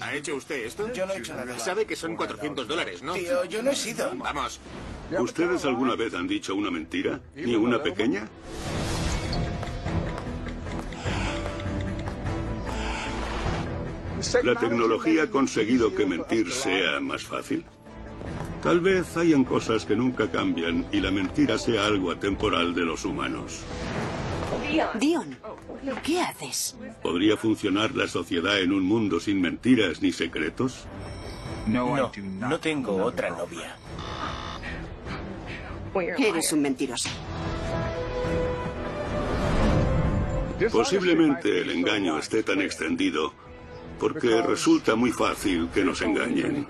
¿Ha 0.00 0.14
hecho 0.14 0.36
usted 0.36 0.66
esto? 0.66 0.92
Yo 0.92 1.06
no 1.06 1.14
he 1.14 1.18
hecho 1.18 1.34
nada. 1.34 1.58
Sabe 1.58 1.86
que 1.86 1.96
son 1.96 2.14
400 2.14 2.68
dólares, 2.68 3.02
¿no? 3.02 3.14
Tío, 3.14 3.44
yo 3.46 3.62
no 3.62 3.70
he 3.70 3.76
sido. 3.76 4.12
Vamos. 4.16 4.60
¿Ustedes 5.18 5.64
alguna 5.64 5.96
vez 5.96 6.14
han 6.14 6.28
dicho 6.28 6.54
una 6.54 6.70
mentira? 6.70 7.20
¿Ni 7.34 7.54
una 7.54 7.82
pequeña? 7.82 8.28
¿La 14.42 14.54
tecnología 14.56 15.22
ha 15.24 15.30
conseguido 15.30 15.94
que 15.94 16.04
mentir 16.04 16.50
sea 16.50 17.00
más 17.00 17.22
fácil? 17.22 17.64
Tal 18.62 18.80
vez 18.80 19.16
hayan 19.16 19.44
cosas 19.44 19.86
que 19.86 19.94
nunca 19.94 20.30
cambian 20.30 20.84
y 20.92 21.00
la 21.00 21.10
mentira 21.10 21.56
sea 21.56 21.86
algo 21.86 22.10
atemporal 22.10 22.74
de 22.74 22.82
los 22.82 23.04
humanos. 23.04 23.62
Dion, 24.94 25.36
¿qué 26.02 26.20
haces? 26.20 26.76
¿Podría 27.02 27.36
funcionar 27.36 27.94
la 27.94 28.06
sociedad 28.06 28.60
en 28.60 28.72
un 28.72 28.82
mundo 28.82 29.20
sin 29.20 29.40
mentiras 29.40 30.02
ni 30.02 30.12
secretos? 30.12 30.84
No, 31.66 32.10
no 32.40 32.60
tengo 32.60 32.96
otra 33.02 33.30
novia. 33.30 33.76
Eres 36.18 36.52
un 36.52 36.62
mentiroso. 36.62 37.08
Posiblemente 40.72 41.60
el 41.60 41.70
engaño 41.70 42.18
esté 42.18 42.42
tan 42.42 42.60
extendido 42.60 43.32
porque 43.98 44.42
resulta 44.42 44.94
muy 44.96 45.12
fácil 45.12 45.68
que 45.72 45.84
nos 45.84 46.02
engañen. 46.02 46.66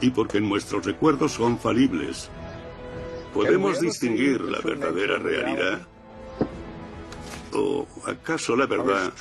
Y 0.00 0.10
porque 0.10 0.40
nuestros 0.40 0.84
recuerdos 0.84 1.32
son 1.32 1.58
falibles. 1.58 2.30
¿Podemos 3.34 3.80
distinguir 3.80 4.40
la 4.40 4.60
verdadera 4.60 5.18
realidad? 5.18 5.86
¿O 7.52 7.86
acaso 8.06 8.56
la 8.56 8.66
verdad 8.66 9.12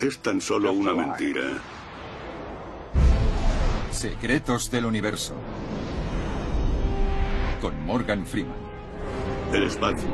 es 0.00 0.18
tan 0.18 0.40
solo 0.40 0.72
una 0.72 0.94
mentira? 0.94 1.42
Secretos 3.90 4.70
del 4.70 4.86
Universo. 4.86 5.34
Con 7.60 7.84
Morgan 7.84 8.26
Freeman. 8.26 8.56
El 9.52 9.64
espacio, 9.64 10.08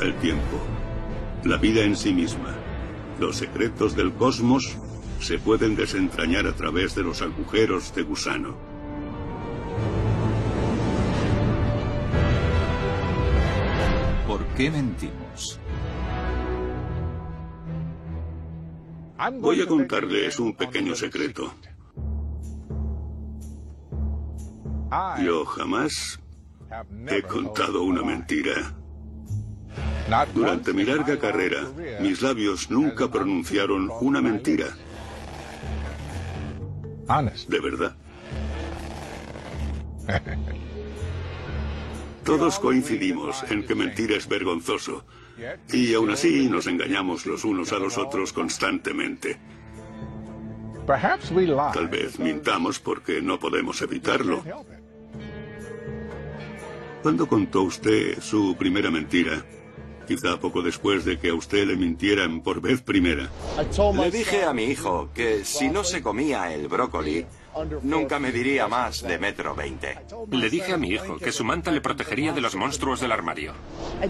el 0.00 0.14
tiempo, 0.16 0.58
la 1.44 1.56
vida 1.56 1.82
en 1.82 1.96
sí 1.96 2.12
misma, 2.12 2.54
los 3.20 3.36
secretos 3.36 3.94
del 3.94 4.12
cosmos 4.12 4.76
se 5.20 5.38
pueden 5.38 5.76
desentrañar 5.76 6.46
a 6.46 6.54
través 6.54 6.94
de 6.94 7.02
los 7.02 7.22
agujeros 7.22 7.94
de 7.94 8.02
gusano. 8.02 8.56
¿Por 14.26 14.44
qué 14.56 14.70
mentimos? 14.70 15.58
Voy 19.40 19.60
a 19.60 19.66
contarles 19.66 20.38
un 20.38 20.54
pequeño 20.54 20.94
secreto. 20.94 21.52
Yo 25.22 25.44
jamás 25.44 26.20
he 27.08 27.22
contado 27.22 27.82
una 27.82 28.02
mentira. 28.02 28.74
Durante 30.32 30.72
mi 30.72 30.84
larga 30.84 31.18
carrera, 31.18 31.62
mis 32.00 32.22
labios 32.22 32.70
nunca 32.70 33.10
pronunciaron 33.10 33.90
una 34.00 34.22
mentira. 34.22 34.68
De 37.48 37.60
verdad. 37.60 37.96
Todos 42.24 42.58
coincidimos 42.60 43.42
en 43.50 43.66
que 43.66 43.74
mentir 43.74 44.12
es 44.12 44.28
vergonzoso. 44.28 45.04
Y 45.72 45.94
aún 45.94 46.10
así 46.10 46.48
nos 46.48 46.66
engañamos 46.66 47.26
los 47.26 47.44
unos 47.44 47.72
a 47.72 47.78
los 47.78 47.98
otros 47.98 48.32
constantemente. 48.32 49.38
Tal 50.86 51.88
vez 51.88 52.18
mintamos 52.18 52.78
porque 52.78 53.20
no 53.20 53.38
podemos 53.38 53.80
evitarlo. 53.82 54.42
¿Cuándo 57.02 57.28
contó 57.28 57.62
usted 57.62 58.20
su 58.20 58.56
primera 58.56 58.90
mentira? 58.90 59.44
Quizá 60.06 60.40
poco 60.40 60.62
después 60.62 61.04
de 61.04 61.18
que 61.18 61.28
a 61.28 61.34
usted 61.34 61.66
le 61.66 61.76
mintieran 61.76 62.40
por 62.40 62.62
vez 62.62 62.80
primera. 62.80 63.30
Le 63.94 64.10
dije 64.10 64.44
a 64.44 64.54
mi 64.54 64.64
hijo 64.64 65.10
que 65.12 65.44
si 65.44 65.68
no 65.68 65.84
se 65.84 66.00
comía 66.00 66.54
el 66.54 66.66
brócoli, 66.68 67.26
nunca 67.82 68.18
me 68.18 68.32
diría 68.32 68.68
más 68.68 69.02
de 69.02 69.18
metro 69.18 69.54
veinte. 69.54 69.98
Le 70.30 70.50
dije 70.50 70.72
a 70.72 70.76
mi 70.76 70.90
hijo 70.90 71.18
que 71.18 71.32
su 71.32 71.44
manta 71.44 71.70
le 71.70 71.80
protegería 71.80 72.32
de 72.32 72.40
los 72.40 72.54
monstruos 72.54 73.00
del 73.00 73.12
armario. 73.12 73.54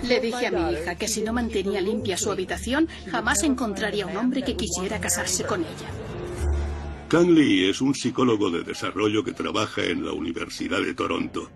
Le 0.03 0.21
dije 0.21 0.47
a 0.47 0.51
mi 0.51 0.73
hija 0.73 0.95
que 0.95 1.09
si 1.09 1.23
no 1.23 1.33
mantenía 1.33 1.81
limpia 1.81 2.17
su 2.17 2.31
habitación, 2.31 2.89
jamás 3.11 3.43
encontraría 3.43 4.07
un 4.07 4.17
hombre 4.17 4.43
que 4.43 4.57
quisiera 4.57 5.01
casarse 5.01 5.45
con 5.45 5.61
ella. 5.61 5.89
Kang 7.09 7.31
Lee 7.31 7.71
es 7.71 7.81
un 7.81 7.95
psicólogo 7.95 8.51
de 8.51 8.63
desarrollo 8.63 9.25
que 9.25 9.33
trabaja 9.33 9.83
en 9.83 10.05
la 10.05 10.13
Universidad 10.13 10.83
de 10.83 10.95
Toronto. 10.95 11.51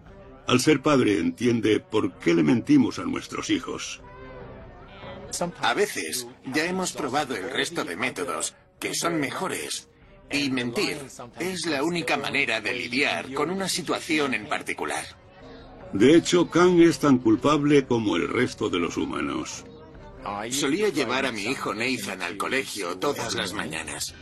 Al 0.46 0.60
ser 0.60 0.80
padre 0.80 1.18
entiende 1.18 1.78
por 1.78 2.18
qué 2.18 2.34
le 2.34 2.42
mentimos 2.42 2.98
a 2.98 3.04
nuestros 3.04 3.50
hijos. 3.50 4.00
A 5.60 5.74
veces 5.74 6.26
ya 6.46 6.64
hemos 6.64 6.92
probado 6.92 7.36
el 7.36 7.50
resto 7.50 7.84
de 7.84 7.96
métodos 7.96 8.54
que 8.78 8.94
son 8.94 9.20
mejores. 9.20 9.88
Y 10.32 10.50
mentir 10.50 10.98
es 11.38 11.66
la 11.66 11.82
única 11.82 12.16
manera 12.16 12.60
de 12.60 12.72
lidiar 12.72 13.32
con 13.34 13.50
una 13.50 13.68
situación 13.68 14.34
en 14.34 14.46
particular. 14.46 15.04
De 15.92 16.16
hecho, 16.16 16.48
Kang 16.48 16.80
es 16.80 16.98
tan 16.98 17.18
culpable 17.18 17.84
como 17.84 18.16
el 18.16 18.28
resto 18.28 18.70
de 18.70 18.78
los 18.78 18.96
humanos. 18.96 19.64
Solía 20.50 20.88
llevar 20.88 21.26
a 21.26 21.32
mi 21.32 21.42
hijo 21.42 21.74
Nathan 21.74 22.22
al 22.22 22.36
colegio 22.36 22.96
todas 22.98 23.34
las 23.34 23.52
mañanas. 23.52 24.14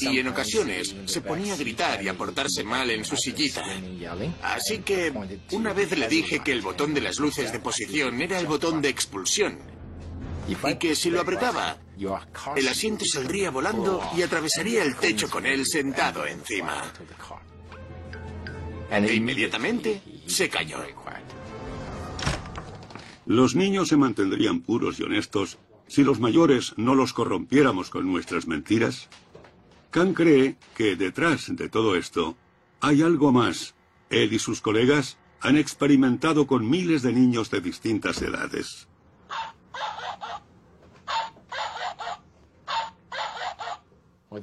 Y 0.00 0.18
en 0.18 0.28
ocasiones 0.28 0.94
se 1.06 1.20
ponía 1.20 1.54
a 1.54 1.56
gritar 1.56 2.02
y 2.02 2.08
a 2.08 2.14
portarse 2.14 2.62
mal 2.62 2.90
en 2.90 3.04
su 3.04 3.16
sillita. 3.16 3.64
Así 4.42 4.78
que 4.78 5.12
una 5.50 5.72
vez 5.72 5.96
le 5.98 6.08
dije 6.08 6.40
que 6.40 6.52
el 6.52 6.62
botón 6.62 6.94
de 6.94 7.00
las 7.00 7.18
luces 7.18 7.52
de 7.52 7.58
posición 7.58 8.20
era 8.22 8.38
el 8.38 8.46
botón 8.46 8.80
de 8.80 8.88
expulsión. 8.88 9.58
Y 10.48 10.54
que 10.76 10.94
si 10.94 11.10
lo 11.10 11.20
apretaba, 11.20 11.78
el 12.56 12.68
asiento 12.68 13.04
saldría 13.04 13.50
volando 13.50 14.02
y 14.16 14.22
atravesaría 14.22 14.82
el 14.82 14.96
techo 14.96 15.30
con 15.30 15.46
él 15.46 15.64
sentado 15.64 16.26
encima. 16.26 16.82
E 18.90 19.14
inmediatamente 19.14 20.02
se 20.26 20.48
cayó. 20.48 20.78
Los 23.24 23.56
niños 23.56 23.88
se 23.88 23.96
mantendrían 23.96 24.60
puros 24.60 25.00
y 25.00 25.02
honestos 25.02 25.58
si 25.88 26.04
los 26.04 26.20
mayores 26.20 26.74
no 26.76 26.94
los 26.94 27.12
corrompiéramos 27.12 27.90
con 27.90 28.06
nuestras 28.06 28.46
mentiras. 28.46 29.08
Khan 29.90 30.14
cree 30.14 30.56
que 30.76 30.96
detrás 30.96 31.46
de 31.48 31.68
todo 31.68 31.96
esto 31.96 32.36
hay 32.80 33.02
algo 33.02 33.32
más. 33.32 33.74
Él 34.10 34.32
y 34.32 34.38
sus 34.38 34.60
colegas 34.60 35.16
han 35.40 35.56
experimentado 35.56 36.46
con 36.46 36.68
miles 36.68 37.02
de 37.02 37.12
niños 37.12 37.50
de 37.50 37.60
distintas 37.60 38.20
edades. 38.22 38.88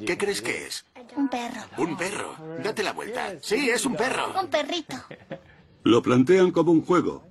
¿Qué 0.06 0.18
crees 0.18 0.42
que 0.42 0.68
es? 0.68 0.86
Un 1.16 1.30
perro. 1.30 1.62
Un 1.78 1.98
perro. 1.98 2.36
Date 2.64 2.84
la 2.84 2.94
vuelta. 2.94 3.34
Sí, 3.42 3.70
es 3.70 3.86
un 3.86 3.96
perro. 3.96 4.34
Un 4.40 4.48
perrito. 4.48 4.96
Lo 5.84 6.02
plantean 6.02 6.52
como 6.52 6.72
un 6.72 6.86
juego. 6.86 7.28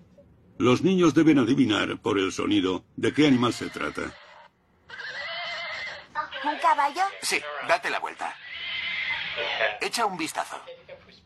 Los 0.59 0.83
niños 0.83 1.15
deben 1.15 1.39
adivinar 1.39 1.99
por 2.01 2.19
el 2.19 2.33
sonido 2.33 2.85
de 2.97 3.13
qué 3.13 3.27
animal 3.27 3.53
se 3.53 3.71
trata. 3.71 4.03
¿Un 6.45 6.59
caballo? 6.61 7.03
Sí, 7.23 7.41
date 7.69 7.89
la 7.91 7.99
vuelta. 8.01 8.35
Echa 9.81 10.07
un 10.07 10.17
vistazo. 10.17 10.57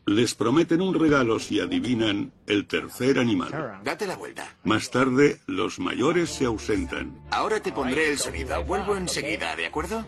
Les 0.05 0.33
prometen 0.35 0.81
un 0.81 0.97
regalo 0.97 1.37
si 1.37 1.59
adivinan 1.59 2.31
el 2.45 2.65
tercer 2.65 3.19
animal. 3.19 3.81
Date 3.83 4.07
la 4.07 4.15
vuelta. 4.15 4.55
Más 4.63 4.89
tarde, 4.89 5.41
los 5.47 5.79
mayores 5.79 6.29
se 6.29 6.45
ausentan. 6.45 7.13
Ahora 7.29 7.59
te 7.59 7.73
pondré 7.73 8.11
el 8.11 8.17
sonido. 8.17 8.63
Vuelvo 8.63 8.95
enseguida, 8.95 9.55
¿de 9.57 9.65
acuerdo? 9.65 10.05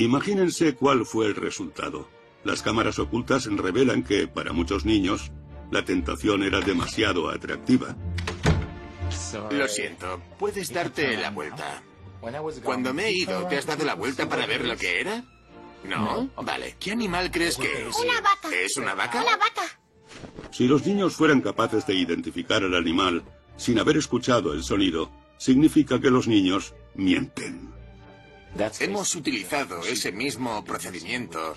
Imagínense 0.00 0.74
cuál 0.74 1.04
fue 1.04 1.26
el 1.26 1.36
resultado. 1.36 2.08
Las 2.42 2.62
cámaras 2.62 2.98
ocultas 2.98 3.44
revelan 3.44 4.02
que, 4.02 4.26
para 4.26 4.54
muchos 4.54 4.86
niños, 4.86 5.30
la 5.70 5.84
tentación 5.84 6.42
era 6.42 6.60
demasiado 6.60 7.28
atractiva. 7.28 7.94
Lo 9.50 9.68
siento, 9.68 10.22
puedes 10.38 10.72
darte 10.72 11.18
la 11.18 11.30
vuelta. 11.30 11.82
Cuando 12.62 12.94
me 12.94 13.08
he 13.08 13.12
ido, 13.12 13.46
¿te 13.46 13.58
has 13.58 13.66
dado 13.66 13.84
la 13.84 13.94
vuelta 13.94 14.26
para 14.26 14.46
ver 14.46 14.66
lo 14.66 14.74
que 14.76 15.00
era? 15.00 15.22
No. 15.84 16.30
Vale. 16.42 16.76
¿Qué 16.80 16.92
animal 16.92 17.30
crees 17.30 17.58
que 17.58 17.88
es? 17.88 17.94
Una 17.96 18.22
vaca. 18.22 18.48
¿Es 18.54 18.78
una 18.78 18.94
vaca? 18.94 19.22
Una 19.22 19.36
vaca. 19.36 19.80
Si 20.50 20.66
los 20.66 20.86
niños 20.86 21.14
fueran 21.14 21.42
capaces 21.42 21.86
de 21.86 21.94
identificar 21.94 22.62
al 22.62 22.74
animal 22.74 23.22
sin 23.58 23.78
haber 23.78 23.98
escuchado 23.98 24.54
el 24.54 24.62
sonido, 24.62 25.10
significa 25.36 26.00
que 26.00 26.10
los 26.10 26.26
niños 26.26 26.74
mienten. 26.94 27.69
Hemos 28.80 29.14
utilizado 29.14 29.82
ese 29.84 30.12
mismo 30.12 30.64
procedimiento 30.64 31.56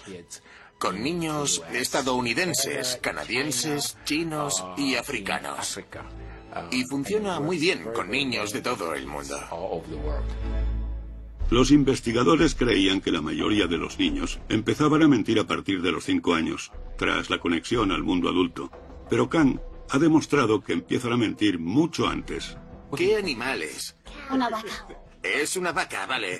con 0.77 1.01
niños 1.01 1.63
estadounidenses, 1.73 2.99
canadienses, 3.01 3.97
chinos 4.05 4.63
y 4.77 4.95
africanos. 4.95 5.79
Y 6.71 6.83
funciona 6.85 7.39
muy 7.39 7.57
bien 7.57 7.83
con 7.95 8.09
niños 8.09 8.53
de 8.53 8.61
todo 8.61 8.93
el 8.93 9.07
mundo. 9.07 9.37
Los 11.49 11.71
investigadores 11.71 12.55
creían 12.55 13.01
que 13.01 13.11
la 13.11 13.21
mayoría 13.21 13.67
de 13.67 13.77
los 13.77 13.99
niños 13.99 14.39
empezaban 14.49 15.03
a 15.03 15.07
mentir 15.07 15.39
a 15.39 15.47
partir 15.47 15.81
de 15.81 15.91
los 15.91 16.05
cinco 16.05 16.35
años, 16.35 16.71
tras 16.97 17.29
la 17.29 17.39
conexión 17.39 17.91
al 17.91 18.03
mundo 18.03 18.29
adulto. 18.29 18.71
Pero 19.09 19.29
Khan 19.29 19.61
ha 19.89 19.99
demostrado 19.99 20.61
que 20.61 20.73
empiezan 20.73 21.13
a 21.13 21.17
mentir 21.17 21.59
mucho 21.59 22.07
antes. 22.07 22.57
¿Qué 22.95 23.17
animales? 23.17 23.95
Una 24.29 24.49
vaca. 24.49 24.87
Es 25.23 25.55
una 25.55 25.71
vaca, 25.71 26.05
vale. 26.05 26.39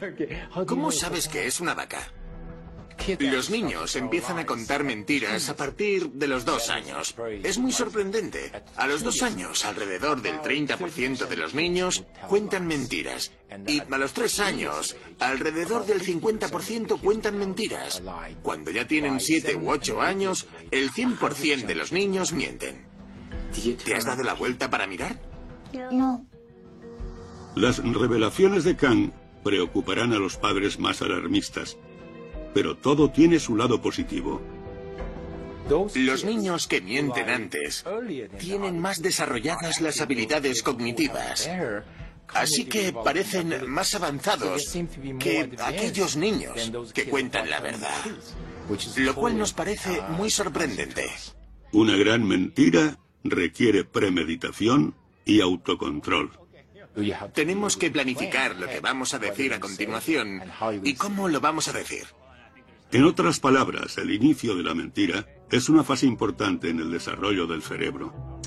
¿Cómo 0.68 0.92
sabes 0.92 1.28
que 1.28 1.48
es 1.48 1.60
una 1.60 1.74
vaca? 1.74 2.00
Los 3.20 3.50
niños 3.50 3.96
empiezan 3.96 4.40
a 4.40 4.46
contar 4.46 4.84
mentiras 4.84 5.50
a 5.50 5.56
partir 5.56 6.12
de 6.12 6.28
los 6.28 6.46
dos 6.46 6.70
años. 6.70 7.16
Es 7.44 7.58
muy 7.58 7.72
sorprendente. 7.72 8.52
A 8.78 8.88
los 8.88 9.04
dos 9.04 9.22
años, 9.24 9.66
alrededor 9.66 10.22
del 10.22 10.40
30% 10.40 11.28
de 11.28 11.36
los 11.36 11.54
niños 11.54 12.06
cuentan 12.30 12.66
mentiras. 12.66 13.32
Y 13.68 13.82
a 13.82 13.98
los 13.98 14.14
tres 14.14 14.40
años, 14.40 14.96
alrededor 15.20 15.86
del 15.86 16.02
50% 16.02 17.00
cuentan 17.02 17.38
mentiras. 17.38 18.02
Cuando 18.42 18.72
ya 18.72 18.88
tienen 18.88 19.20
siete 19.20 19.56
u 19.56 19.70
ocho 19.70 20.02
años, 20.02 20.48
el 20.72 20.92
100% 20.92 21.66
de 21.66 21.76
los 21.76 21.92
niños 21.92 22.32
mienten. 22.32 22.86
¿Te 23.84 23.96
has 23.96 24.06
dado 24.06 24.24
la 24.24 24.34
vuelta 24.34 24.70
para 24.70 24.88
mirar? 24.88 25.20
No. 25.92 26.26
Las 27.56 27.78
revelaciones 27.84 28.64
de 28.64 28.76
Khan 28.76 29.14
preocuparán 29.44 30.14
a 30.14 30.20
los 30.20 30.38
padres 30.38 30.80
más 30.80 31.02
alarmistas. 31.02 31.78
Pero 32.54 32.78
todo 32.78 33.12
tiene 33.12 33.40
su 33.40 33.56
lado 33.56 33.82
positivo. 33.82 34.42
Los 35.96 36.26
niños 36.26 36.68
que 36.68 36.82
mienten 36.82 37.30
antes 37.30 37.86
tienen 38.40 38.80
más 38.80 39.02
desarrolladas 39.02 39.82
las 39.82 40.02
habilidades 40.02 40.62
cognitivas. 40.62 41.50
Así 42.28 42.66
que 42.66 42.92
parecen 42.92 43.70
más 43.70 43.94
avanzados 43.94 44.76
que 45.20 45.52
aquellos 45.64 46.18
niños 46.18 46.92
que 46.94 47.06
cuentan 47.06 47.50
la 47.50 47.60
verdad. 47.60 47.96
Lo 48.98 49.16
cual 49.16 49.38
nos 49.38 49.54
parece 49.54 50.02
muy 50.18 50.30
sorprendente. 50.30 51.10
Una 51.72 51.96
gran 51.96 52.28
mentira 52.28 52.98
requiere 53.24 53.84
premeditación 53.84 54.96
y 55.26 55.42
autocontrol. 55.42 56.43
Tenemos 57.34 57.78
que 57.78 57.90
planificar 57.90 58.56
lo 58.56 58.68
que 58.68 58.80
vamos 58.80 59.14
a 59.14 59.20
decir 59.20 59.54
a 59.54 59.60
continuación 59.60 60.42
y 60.84 60.94
cómo 60.94 61.28
lo 61.28 61.40
vamos 61.42 61.68
a 61.68 61.74
decir. 61.74 62.06
En 62.92 63.06
otras 63.06 63.40
palabras, 63.40 63.98
el 63.98 64.12
inicio 64.12 64.56
de 64.56 64.64
la 64.64 64.76
mentira 64.76 65.26
es 65.52 65.70
una 65.70 65.84
fase 65.84 66.06
importante 66.06 66.70
en 66.70 66.80
el 66.80 66.92
desarrollo 66.92 67.48
del 67.48 67.64
cerebro. 67.64 68.40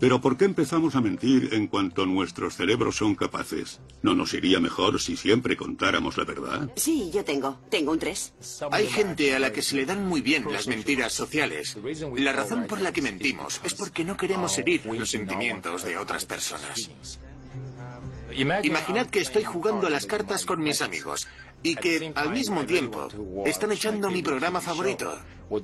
Pero 0.00 0.20
¿por 0.20 0.36
qué 0.36 0.44
empezamos 0.44 0.94
a 0.94 1.00
mentir 1.00 1.48
en 1.52 1.66
cuanto 1.66 2.06
nuestros 2.06 2.54
cerebros 2.54 2.96
son 2.96 3.16
capaces? 3.16 3.80
¿No 4.02 4.14
nos 4.14 4.32
iría 4.32 4.60
mejor 4.60 5.00
si 5.00 5.16
siempre 5.16 5.56
contáramos 5.56 6.16
la 6.16 6.24
verdad? 6.24 6.70
Sí, 6.76 7.10
yo 7.12 7.24
tengo. 7.24 7.58
Tengo 7.68 7.90
un 7.90 7.98
3. 7.98 8.34
Hay 8.70 8.86
gente 8.86 9.34
a 9.34 9.40
la 9.40 9.52
que 9.52 9.60
se 9.60 9.74
le 9.74 9.86
dan 9.86 10.06
muy 10.06 10.20
bien 10.20 10.50
las 10.52 10.68
mentiras 10.68 11.12
sociales. 11.12 11.76
La 12.14 12.32
razón 12.32 12.66
por 12.68 12.80
la 12.80 12.92
que 12.92 13.02
mentimos 13.02 13.60
es 13.64 13.74
porque 13.74 14.04
no 14.04 14.16
queremos 14.16 14.56
herir 14.58 14.86
los 14.86 15.10
sentimientos 15.10 15.82
de 15.82 15.98
otras 15.98 16.24
personas. 16.26 16.90
Imaginad 18.36 19.06
que 19.06 19.20
estoy 19.20 19.42
jugando 19.42 19.88
a 19.88 19.90
las 19.90 20.06
cartas 20.06 20.46
con 20.46 20.62
mis 20.62 20.80
amigos 20.80 21.26
y 21.62 21.74
que 21.74 22.12
al 22.14 22.30
mismo 22.30 22.64
tiempo 22.66 23.08
están 23.44 23.72
echando 23.72 24.10
mi 24.10 24.22
programa 24.22 24.60
favorito. 24.60 25.18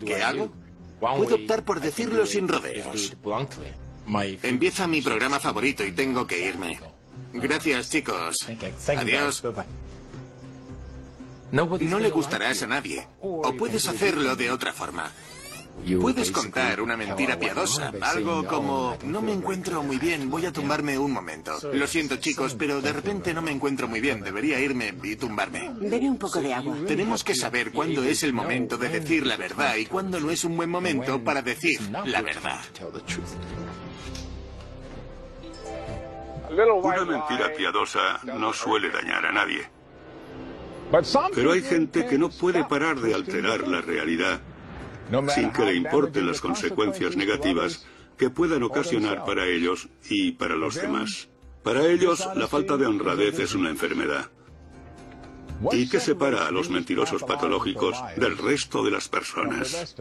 ¿Qué 0.05 0.23
hago? 0.23 0.53
Puedo 0.99 1.37
optar 1.37 1.65
por 1.65 1.81
decirlo 1.81 2.27
sin 2.27 2.49
rodeos. 2.49 3.15
Empieza 4.43 4.87
mi 4.87 5.01
programa 5.03 5.41
favorito 5.41 5.85
y 5.85 5.93
tengo 5.93 6.27
que 6.27 6.47
irme. 6.47 6.79
Gracias, 7.33 7.91
chicos. 7.91 8.47
Adiós. 8.97 9.43
No 11.53 11.99
le 11.99 12.11
gustarás 12.11 12.63
a 12.63 12.67
nadie. 12.67 13.07
O 13.21 13.55
puedes 13.57 13.89
hacerlo 13.89 14.37
de 14.37 14.51
otra 14.51 14.73
forma. 14.73 15.11
Puedes 16.01 16.31
contar 16.31 16.81
una 16.81 16.97
mentira 16.97 17.39
piadosa, 17.39 17.93
algo 18.01 18.47
como, 18.47 18.97
no 19.05 19.21
me 19.21 19.33
encuentro 19.33 19.83
muy 19.83 19.99
bien, 19.99 20.31
voy 20.31 20.47
a 20.47 20.53
tumbarme 20.53 20.97
un 20.97 21.13
momento. 21.13 21.59
Lo 21.73 21.87
siento 21.87 22.17
chicos, 22.17 22.55
pero 22.55 22.81
de 22.81 22.93
repente 22.93 23.35
no 23.35 23.43
me 23.43 23.51
encuentro 23.51 23.89
muy 23.89 24.01
bien, 24.01 24.23
debería 24.23 24.61
irme 24.61 24.95
y 25.03 25.17
tumbarme. 25.17 25.71
Bebe 25.81 26.09
un 26.09 26.17
poco 26.17 26.41
de 26.41 26.55
agua. 26.55 26.77
Tenemos 26.87 27.23
que 27.23 27.35
saber 27.35 27.73
cuándo 27.73 28.03
es 28.05 28.23
el 28.23 28.33
momento 28.33 28.79
de 28.79 28.89
decir 28.89 29.27
la 29.27 29.37
verdad 29.37 29.77
y 29.77 29.87
cuándo 29.87 30.21
no 30.21 30.31
es 30.31 30.45
un 30.45 30.57
buen 30.57 30.71
momento 30.71 31.23
para 31.23 31.43
decir 31.43 31.81
la 32.07 32.23
verdad. 32.23 32.61
Una 36.51 37.05
mentira 37.05 37.53
piadosa 37.57 38.21
no 38.25 38.53
suele 38.53 38.91
dañar 38.91 39.27
a 39.27 39.33
nadie. 39.33 39.69
Pero 41.35 41.53
hay 41.53 41.63
gente 41.63 42.07
que 42.07 42.19
no 42.19 42.29
puede 42.29 42.65
parar 42.65 43.01
de 43.01 43.15
alterar 43.15 43.67
la 43.67 43.81
realidad 43.81 44.41
sin 45.35 45.51
que 45.51 45.65
le 45.65 45.75
importen 45.75 46.27
las 46.27 46.41
consecuencias 46.41 47.17
negativas 47.17 47.87
que 48.17 48.31
puedan 48.31 48.63
ocasionar 48.63 49.25
para 49.25 49.47
ellos 49.47 49.89
y 50.09 50.33
para 50.33 50.57
los 50.57 50.77
demás. 50.77 51.29
Para 51.63 51.87
ellos, 51.87 52.29
la 52.35 52.47
falta 52.47 52.77
de 52.77 52.87
honradez 52.87 53.39
es 53.39 53.55
una 53.55 53.71
enfermedad. 53.71 54.31
¿Y 55.73 55.89
qué 55.89 56.01
separa 56.01 56.47
a 56.47 56.51
los 56.51 56.69
mentirosos 56.69 57.23
patológicos 57.23 57.97
del 58.17 58.37
resto 58.37 58.85
de 58.85 58.91
las 58.91 59.09
personas? 59.09 59.97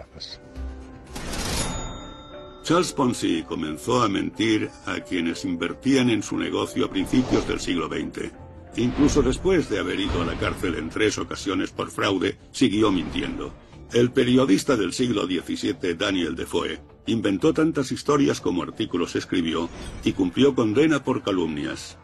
Charles 2.63 2.93
Ponzi 2.93 3.43
comenzó 3.43 4.01
a 4.01 4.07
mentir 4.07 4.69
a 4.85 5.01
quienes 5.01 5.43
invertían 5.43 6.09
en 6.09 6.23
su 6.23 6.37
negocio 6.37 6.85
a 6.85 6.89
principios 6.89 7.45
del 7.45 7.59
siglo 7.59 7.89
XX. 7.89 8.31
Incluso 8.77 9.21
después 9.21 9.69
de 9.69 9.79
haber 9.79 9.99
ido 9.99 10.21
a 10.21 10.25
la 10.25 10.39
cárcel 10.39 10.75
en 10.75 10.89
tres 10.89 11.17
ocasiones 11.17 11.71
por 11.71 11.91
fraude, 11.91 12.37
siguió 12.51 12.89
mintiendo. 12.89 13.53
El 13.91 14.11
periodista 14.11 14.77
del 14.77 14.93
siglo 14.93 15.25
XVII, 15.25 15.95
Daniel 15.95 16.35
Defoe, 16.35 16.79
inventó 17.05 17.53
tantas 17.53 17.91
historias 17.91 18.39
como 18.39 18.63
artículos 18.63 19.17
escribió 19.17 19.69
y 20.05 20.13
cumplió 20.13 20.55
condena 20.55 21.03
por 21.03 21.21
calumnias. 21.21 21.97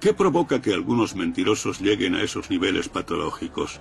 ¿Qué 0.00 0.14
provoca 0.14 0.62
que 0.62 0.74
algunos 0.74 1.16
mentirosos 1.16 1.80
lleguen 1.80 2.14
a 2.14 2.22
esos 2.22 2.50
niveles 2.50 2.88
patológicos? 2.88 3.80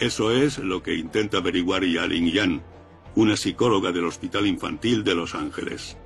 Eso 0.00 0.30
es 0.30 0.58
lo 0.58 0.82
que 0.82 0.94
intenta 0.94 1.38
averiguar 1.38 1.84
Yaling 1.84 2.32
Yan, 2.32 2.62
una 3.16 3.36
psicóloga 3.36 3.92
del 3.92 4.04
Hospital 4.04 4.46
Infantil 4.46 5.02
de 5.02 5.14
Los 5.14 5.34
Ángeles. 5.34 5.96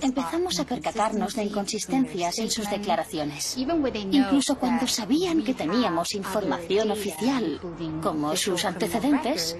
Empezamos 0.00 0.58
a 0.58 0.64
percatarnos 0.64 1.34
de 1.34 1.44
inconsistencias 1.44 2.38
en 2.38 2.50
sus 2.50 2.68
declaraciones, 2.70 3.56
incluso 3.56 4.56
cuando 4.58 4.86
sabían 4.86 5.44
que 5.44 5.54
teníamos 5.54 6.14
información 6.14 6.90
oficial, 6.90 7.60
como 8.02 8.34
sus 8.36 8.64
antecedentes, 8.64 9.56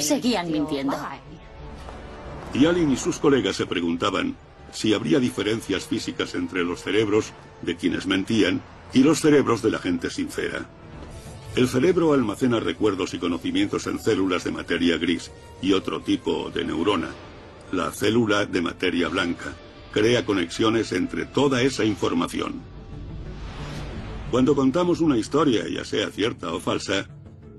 seguían 0.00 0.50
mintiendo. 0.50 0.96
Yalin 2.54 2.90
y 2.90 2.96
sus 2.96 3.18
colegas 3.18 3.56
se 3.56 3.66
preguntaban 3.66 4.36
si 4.72 4.92
habría 4.92 5.18
diferencias 5.18 5.86
físicas 5.86 6.34
entre 6.34 6.64
los 6.64 6.82
cerebros 6.82 7.32
de 7.62 7.76
quienes 7.76 8.06
mentían 8.06 8.60
y 8.92 9.00
los 9.00 9.20
cerebros 9.20 9.62
de 9.62 9.70
la 9.70 9.78
gente 9.78 10.10
sincera. 10.10 10.66
El 11.56 11.68
cerebro 11.68 12.12
almacena 12.12 12.60
recuerdos 12.60 13.14
y 13.14 13.18
conocimientos 13.18 13.86
en 13.86 13.98
células 13.98 14.44
de 14.44 14.50
materia 14.50 14.98
gris 14.98 15.30
y 15.62 15.72
otro 15.72 16.02
tipo 16.02 16.50
de 16.50 16.66
neurona, 16.66 17.08
la 17.72 17.90
célula 17.92 18.44
de 18.44 18.60
materia 18.60 19.08
blanca 19.08 19.56
crea 19.90 20.26
conexiones 20.26 20.92
entre 20.92 21.24
toda 21.24 21.62
esa 21.62 21.82
información. 21.86 22.60
Cuando 24.30 24.54
contamos 24.54 25.00
una 25.00 25.16
historia, 25.16 25.66
ya 25.66 25.82
sea 25.86 26.10
cierta 26.10 26.52
o 26.52 26.60
falsa, 26.60 27.08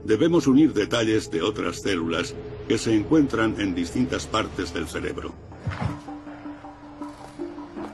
debemos 0.05 0.45
unir 0.45 0.73
detalles 0.73 1.31
de 1.31 1.41
otras 1.41 1.81
células 1.81 2.35
que 2.67 2.77
se 2.77 2.93
encuentran 2.93 3.59
en 3.59 3.73
distintas 3.73 4.27
partes 4.27 4.75
del 4.75 4.87
cerebro. 4.87 5.33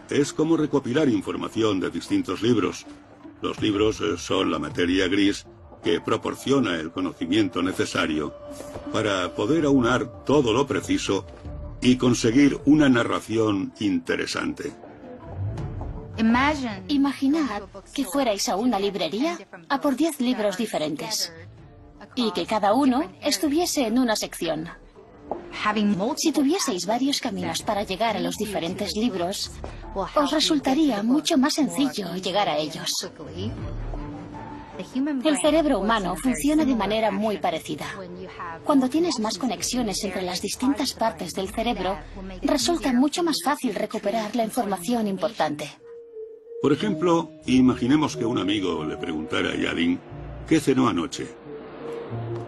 Es 0.10 0.33
como 0.33 0.57
recopilar 0.57 1.07
información 1.07 1.79
de 1.79 1.89
distintos 1.89 2.41
libros. 2.41 2.86
Los 3.41 3.62
libros 3.62 4.01
eh, 4.01 4.17
son 4.17 4.51
la 4.51 4.60
materia 4.60 5.07
gris 5.07 5.45
que 5.83 6.01
proporciona 6.01 6.75
el 6.75 6.91
conocimiento 6.91 7.61
necesario 7.61 8.33
para 8.91 9.35
poder 9.35 9.65
aunar 9.65 10.23
todo 10.23 10.53
lo 10.53 10.65
preciso 10.65 11.25
y 11.81 11.97
conseguir 11.97 12.59
una 12.65 12.87
narración 12.89 13.73
interesante. 13.79 14.71
Imaginad 16.87 17.63
que 17.93 18.05
fuerais 18.05 18.47
a 18.47 18.55
una 18.55 18.79
librería 18.79 19.37
a 19.67 19.81
por 19.81 19.95
10 19.95 20.21
libros 20.21 20.57
diferentes 20.57 21.33
y 22.15 22.31
que 22.31 22.45
cada 22.45 22.73
uno 22.73 23.11
estuviese 23.21 23.87
en 23.87 23.97
una 23.99 24.15
sección. 24.15 24.69
Si 26.17 26.31
tuvieseis 26.31 26.85
varios 26.85 27.19
caminos 27.19 27.61
para 27.61 27.83
llegar 27.83 28.17
a 28.17 28.19
los 28.19 28.37
diferentes 28.37 28.95
libros, 28.95 29.51
os 29.95 30.31
resultaría 30.31 31.03
mucho 31.03 31.37
más 31.37 31.53
sencillo 31.53 32.15
llegar 32.15 32.49
a 32.49 32.57
ellos. 32.57 33.09
El 35.24 35.38
cerebro 35.38 35.80
humano 35.80 36.15
funciona 36.15 36.65
de 36.65 36.75
manera 36.75 37.12
muy 37.12 37.38
parecida. 37.38 37.86
Cuando 38.63 38.89
tienes 38.89 39.20
más 39.20 39.38
conexiones 39.38 40.03
entre 40.03 40.22
las 40.22 40.42
distintas 40.42 40.94
partes 40.94 41.34
del 41.34 41.50
cerebro, 41.50 41.98
resulta 42.42 42.92
mucho 42.94 43.24
más 43.24 43.38
fácil 43.44 43.75
recuperar 43.75 44.36
la 44.36 44.44
información 44.44 45.08
importante. 45.08 45.70
Por 46.62 46.72
ejemplo, 46.72 47.32
imaginemos 47.46 48.15
que 48.15 48.25
un 48.25 48.38
amigo 48.38 48.86
le 48.86 48.98
preguntara 48.98 49.50
a 49.50 49.56
Yadin 49.56 50.00
qué 50.48 50.60
cenó 50.60 50.88
anoche. 50.88 51.27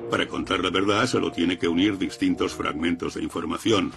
Para 0.09 0.27
contar 0.27 0.61
la 0.61 0.69
verdad 0.69 1.05
solo 1.07 1.31
tiene 1.31 1.57
que 1.57 1.67
unir 1.67 1.97
distintos 1.97 2.53
fragmentos 2.53 3.15
de 3.15 3.23
información. 3.23 3.91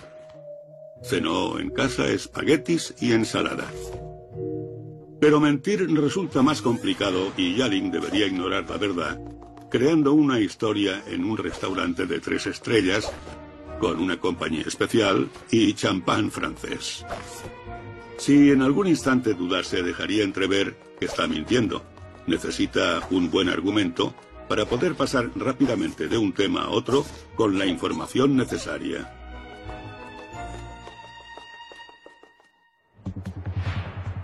Cenó 1.03 1.59
en 1.61 1.71
casa 1.71 2.09
espaguetis 2.09 2.95
y 3.01 3.13
ensalada. 3.13 3.71
Pero 5.21 5.41
mentir 5.41 5.89
resulta 5.95 6.43
más 6.43 6.63
complicado 6.63 7.33
y 7.37 7.57
Yalin 7.57 7.91
debería 7.91 8.27
ignorar 8.27 8.69
la 8.71 8.77
verdad, 8.77 9.21
creando 9.71 10.13
una 10.13 10.39
historia 10.41 11.03
en 11.09 11.25
un 11.25 11.37
restaurante 11.37 12.07
de 12.07 12.21
tres 12.21 12.47
estrellas, 12.47 13.11
con 13.81 13.99
una 14.01 14.19
compañía 14.19 14.63
especial 14.67 15.29
y 15.51 15.73
champán 15.75 16.31
francés. 16.31 17.05
Si 18.17 18.51
en 18.51 18.63
algún 18.63 18.89
instante 18.89 19.35
dudase, 19.35 19.83
dejaría 19.83 20.25
entrever 20.25 20.77
que 20.99 21.07
está 21.07 21.27
mintiendo. 21.27 21.83
Necesita 22.27 23.01
un 23.11 23.31
buen 23.31 23.49
argumento 23.49 24.15
para 24.49 24.67
poder 24.67 24.95
pasar 24.95 25.31
rápidamente 25.37 26.09
de 26.09 26.19
un 26.19 26.33
tema 26.33 26.63
a 26.63 26.71
otro 26.71 27.05
con 27.37 27.59
la 27.59 27.67
información 27.67 28.37
necesaria. 28.37 29.15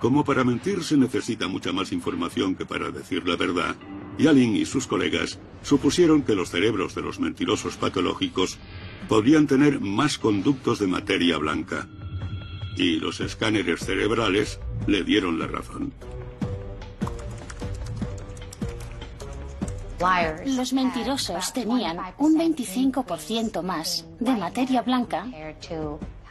Como 0.05 0.23
para 0.23 0.45
mentir 0.45 0.85
se 0.85 0.99
necesita 0.99 1.49
mucha 1.49 1.73
más 1.73 1.91
información 1.91 2.57
que 2.57 2.67
para 2.67 2.91
decir 2.91 3.27
la 3.27 3.37
verdad, 3.37 3.75
Yalin 4.19 4.55
y 4.55 4.67
sus 4.67 4.87
colegas 4.87 5.39
supusieron 5.63 6.25
que 6.25 6.35
los 6.35 6.51
cerebros 6.51 6.95
de 6.95 7.01
los 7.01 7.21
mentirosos 7.21 7.79
patológicos 7.79 8.59
podrían 9.09 9.47
tener 9.47 9.81
más 9.81 10.19
conductos 10.19 10.79
de 10.79 10.89
materia 10.89 11.39
blanca. 11.39 11.89
Y 12.77 12.97
los 12.97 13.21
escáneres 13.21 13.81
cerebrales 13.81 14.61
le 14.87 15.05
dieron 15.05 15.39
la 15.39 15.47
razón. 15.47 15.91
Los 20.45 20.75
mentirosos 20.75 21.51
tenían 21.55 21.97
un 22.19 22.39
25% 22.39 23.63
más 23.63 24.05
de 24.21 24.37
materia 24.37 24.83
blanca 24.83 25.27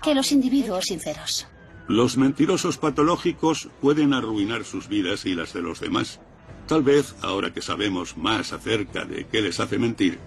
que 0.04 0.14
los 0.14 0.32
individuos 0.32 0.86
sinceros. 0.86 1.48
Los 1.88 2.18
mentirosos 2.18 2.78
patológicos 2.78 3.70
pueden 3.82 4.14
arruinar 4.14 4.64
sus 4.64 4.88
vidas 4.88 5.26
y 5.26 5.36
las 5.36 5.54
de 5.54 5.62
los 5.62 5.82
demás. 5.82 6.22
Tal 6.68 6.82
vez, 6.82 7.16
ahora 7.22 7.54
que 7.54 7.62
sabemos 7.62 8.16
más 8.16 8.54
acerca 8.54 9.04
de 9.04 9.26
qué 9.28 9.42
les 9.42 9.60
hace 9.60 9.78
mentir, 9.78 10.18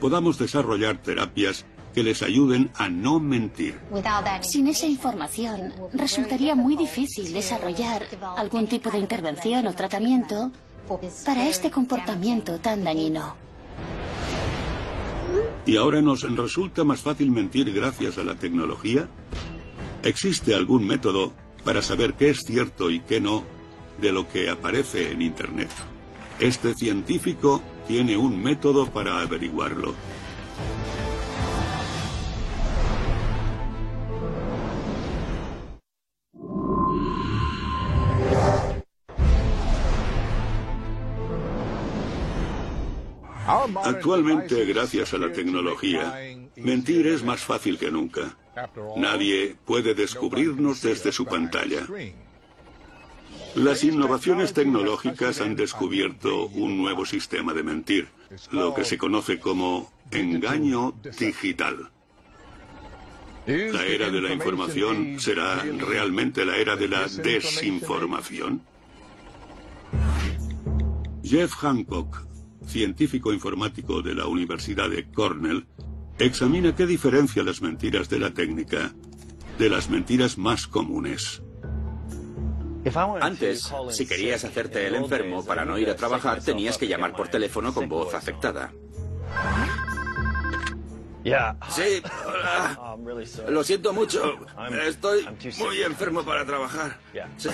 podamos 0.00 0.38
desarrollar 0.38 1.02
terapias 1.02 1.66
que 1.92 2.02
les 2.02 2.22
ayuden 2.22 2.70
a 2.76 2.88
no 2.88 3.20
mentir. 3.20 3.78
Sin 4.40 4.68
esa 4.68 4.86
información, 4.86 5.74
resultaría 5.92 6.54
muy 6.54 6.76
difícil 6.76 7.32
desarrollar 7.34 8.06
algún 8.36 8.66
tipo 8.66 8.90
de 8.90 8.98
intervención 8.98 9.66
o 9.66 9.74
tratamiento 9.74 10.50
para 11.26 11.46
este 11.46 11.70
comportamiento 11.70 12.58
tan 12.58 12.84
dañino. 12.84 13.36
¿Y 15.66 15.76
ahora 15.76 16.02
nos 16.02 16.22
resulta 16.22 16.84
más 16.84 17.00
fácil 17.00 17.30
mentir 17.30 17.72
gracias 17.72 18.18
a 18.18 18.24
la 18.24 18.34
tecnología? 18.34 19.08
¿Existe 20.04 20.56
algún 20.56 20.84
método 20.84 21.32
para 21.64 21.80
saber 21.80 22.14
qué 22.14 22.30
es 22.30 22.40
cierto 22.40 22.90
y 22.90 23.00
qué 23.00 23.20
no 23.20 23.44
de 24.00 24.10
lo 24.10 24.28
que 24.28 24.50
aparece 24.50 25.12
en 25.12 25.22
Internet? 25.22 25.70
Este 26.40 26.74
científico 26.74 27.62
tiene 27.86 28.16
un 28.16 28.42
método 28.42 28.90
para 28.90 29.20
averiguarlo. 29.20 29.94
Actualmente, 43.84 44.64
gracias 44.64 45.14
a 45.14 45.18
la 45.18 45.30
tecnología, 45.30 46.18
mentir 46.56 47.06
es 47.06 47.22
más 47.22 47.40
fácil 47.40 47.78
que 47.78 47.90
nunca. 47.90 48.36
Nadie 48.96 49.56
puede 49.64 49.94
descubrirnos 49.94 50.82
desde 50.82 51.12
su 51.12 51.24
pantalla. 51.24 51.86
Las 53.54 53.84
innovaciones 53.84 54.52
tecnológicas 54.52 55.40
han 55.40 55.56
descubierto 55.56 56.46
un 56.46 56.78
nuevo 56.78 57.04
sistema 57.04 57.52
de 57.52 57.62
mentir, 57.62 58.08
lo 58.50 58.74
que 58.74 58.84
se 58.84 58.98
conoce 58.98 59.38
como 59.38 59.90
engaño 60.10 60.94
digital. 61.18 61.90
¿La 63.46 63.84
era 63.84 64.10
de 64.10 64.20
la 64.20 64.32
información 64.32 65.18
será 65.18 65.64
realmente 65.64 66.44
la 66.44 66.56
era 66.56 66.76
de 66.76 66.88
la 66.88 67.08
desinformación? 67.08 68.62
Jeff 71.24 71.52
Hancock, 71.54 72.24
científico 72.66 73.32
informático 73.32 74.00
de 74.00 74.14
la 74.14 74.26
Universidad 74.26 74.88
de 74.88 75.10
Cornell, 75.10 75.66
examina 76.24 76.74
qué 76.74 76.86
diferencia 76.86 77.42
las 77.42 77.62
mentiras 77.62 78.08
de 78.08 78.18
la 78.18 78.30
técnica 78.32 78.92
de 79.58 79.68
las 79.68 79.88
mentiras 79.88 80.38
más 80.38 80.66
comunes. 80.66 81.42
Antes, 83.20 83.72
si 83.90 84.06
querías 84.06 84.44
hacerte 84.44 84.86
el 84.86 84.96
enfermo 84.96 85.44
para 85.44 85.64
no 85.64 85.78
ir 85.78 85.88
a 85.88 85.94
trabajar, 85.94 86.42
tenías 86.42 86.78
que 86.78 86.88
llamar 86.88 87.14
por 87.14 87.28
teléfono 87.28 87.72
con 87.72 87.88
voz 87.88 88.14
afectada. 88.14 88.72
Sí, 91.70 92.02
hola. 92.26 92.96
Lo 93.48 93.62
siento 93.62 93.92
mucho. 93.92 94.40
Estoy 94.84 95.24
muy 95.58 95.82
enfermo 95.82 96.24
para 96.24 96.44
trabajar. 96.44 96.98
Sí. 97.36 97.50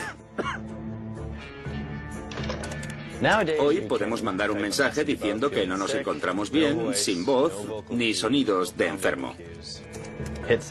Hoy 3.58 3.80
podemos 3.80 4.22
mandar 4.22 4.50
un 4.50 4.60
mensaje 4.60 5.04
diciendo 5.04 5.50
que 5.50 5.66
no 5.66 5.76
nos 5.76 5.94
encontramos 5.94 6.50
bien, 6.50 6.94
sin 6.94 7.25
voz 7.25 7.52
ni 7.90 8.14
sonidos 8.14 8.76
de 8.76 8.87
enfermo. 8.87 9.34